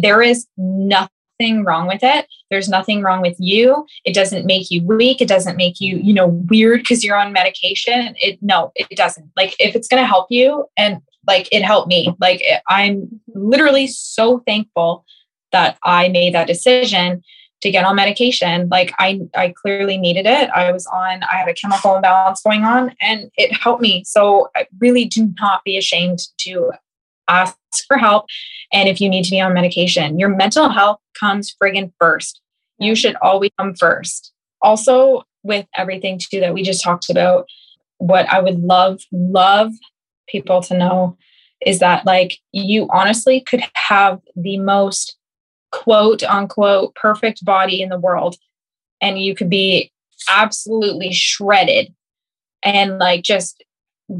[0.00, 1.10] there is nothing
[1.40, 2.26] nothing wrong with it.
[2.50, 3.86] There's nothing wrong with you.
[4.04, 5.20] It doesn't make you weak.
[5.20, 8.14] It doesn't make you, you know, weird because you're on medication.
[8.20, 9.30] It no, it doesn't.
[9.36, 12.14] Like if it's going to help you and like it helped me.
[12.20, 15.04] Like eh, I'm literally so thankful
[15.52, 17.22] that I made that decision
[17.62, 18.68] to get on medication.
[18.70, 20.50] Like I I clearly needed it.
[20.50, 24.04] I was on I had a chemical imbalance going on and it helped me.
[24.04, 26.72] So I really do not be ashamed to
[27.28, 27.56] ask
[27.88, 28.26] for help
[28.72, 30.18] and if you need to be on medication.
[30.18, 32.40] Your mental health comes friggin' first.
[32.78, 34.32] You should always come first.
[34.60, 37.46] Also, with everything too that we just talked about,
[37.98, 39.72] what I would love, love
[40.26, 41.16] people to know
[41.64, 45.16] is that like you honestly could have the most
[45.72, 48.36] quote unquote perfect body in the world
[49.00, 49.90] and you could be
[50.28, 51.92] absolutely shredded
[52.62, 53.64] and like just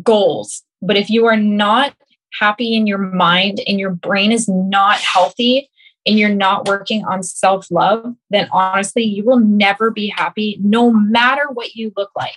[0.03, 0.63] goals.
[0.83, 1.95] But if you are not
[2.39, 5.71] happy in your mind and your brain is not healthy
[6.07, 10.91] and you're not working on self love, then honestly, you will never be happy no
[10.91, 12.35] matter what you look like.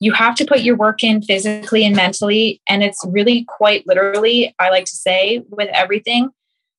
[0.00, 2.60] You have to put your work in physically and mentally.
[2.68, 6.30] And it's really quite literally, I like to say, with everything,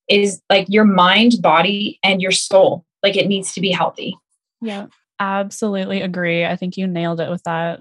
[0.08, 2.84] is like your mind, body, and your soul.
[3.02, 4.16] Like it needs to be healthy.
[4.60, 4.86] Yeah,
[5.18, 6.44] absolutely agree.
[6.44, 7.80] I think you nailed it with that.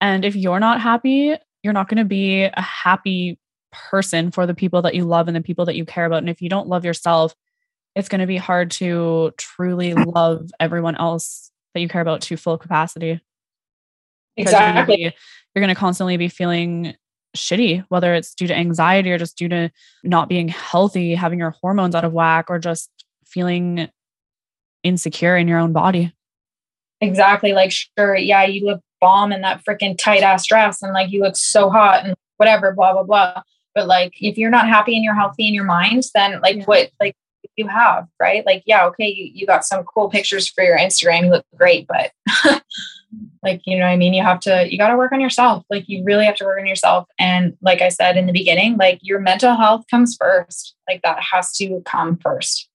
[0.00, 3.38] And if you're not happy, you're not going to be a happy
[3.72, 6.18] person for the people that you love and the people that you care about.
[6.18, 7.34] And if you don't love yourself,
[7.94, 12.36] it's going to be hard to truly love everyone else that you care about to
[12.36, 13.20] full capacity.
[14.36, 15.02] Exactly.
[15.02, 16.94] You're going to constantly be feeling
[17.36, 19.70] shitty, whether it's due to anxiety or just due to
[20.02, 22.90] not being healthy, having your hormones out of whack, or just
[23.24, 23.88] feeling
[24.82, 26.12] insecure in your own body.
[27.00, 27.52] Exactly.
[27.52, 31.20] Like, sure, yeah, you look bomb in that freaking tight ass dress and like you
[31.20, 33.42] look so hot and whatever, blah, blah, blah.
[33.74, 36.64] But like, if you're not happy and you're healthy in your mind, then like yeah.
[36.64, 37.14] what, like,
[37.56, 38.44] you have, right?
[38.46, 41.86] Like, yeah, okay, you, you got some cool pictures for your Instagram, you look great,
[41.86, 42.10] but
[43.42, 44.14] like, you know I mean?
[44.14, 45.64] You have to, you got to work on yourself.
[45.70, 47.08] Like, you really have to work on yourself.
[47.18, 50.74] And like I said in the beginning, like, your mental health comes first.
[50.88, 52.68] Like, that has to come first.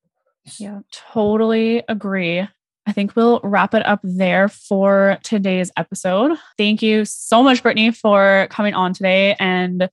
[0.57, 2.47] Yeah, totally agree.
[2.87, 6.37] I think we'll wrap it up there for today's episode.
[6.57, 9.89] Thank you so much, Brittany, for coming on today and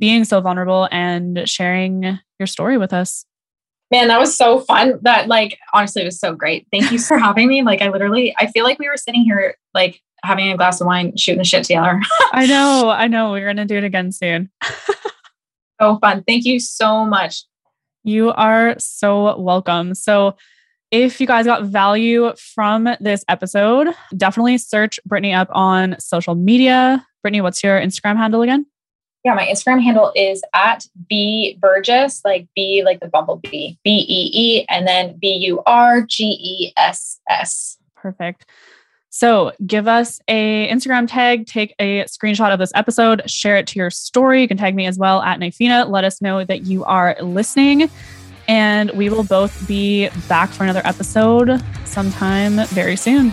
[0.00, 3.24] being so vulnerable and sharing your story with us.
[3.90, 4.98] Man, that was so fun.
[5.02, 6.66] That like honestly it was so great.
[6.70, 7.62] Thank you for having me.
[7.62, 10.86] Like I literally I feel like we were sitting here like having a glass of
[10.86, 12.00] wine, shooting the shit together.
[12.32, 13.32] I know, I know.
[13.32, 14.50] We're gonna do it again soon.
[15.80, 16.22] so fun.
[16.26, 17.44] Thank you so much.
[18.04, 19.94] You are so welcome.
[19.94, 20.36] So
[20.90, 27.06] if you guys got value from this episode, definitely search Brittany up on social media.
[27.22, 28.66] Brittany, what's your Instagram handle again?
[29.24, 34.30] Yeah, my Instagram handle is at B Burgess, like B like the bumblebee, B E
[34.32, 37.76] E, and then B U R G E S S.
[37.94, 38.46] Perfect.
[39.10, 43.78] So give us a Instagram tag, take a screenshot of this episode, share it to
[43.78, 44.40] your story.
[44.40, 45.88] You can tag me as well at Nifina.
[45.88, 47.90] Let us know that you are listening.
[48.48, 53.32] And we will both be back for another episode sometime very soon.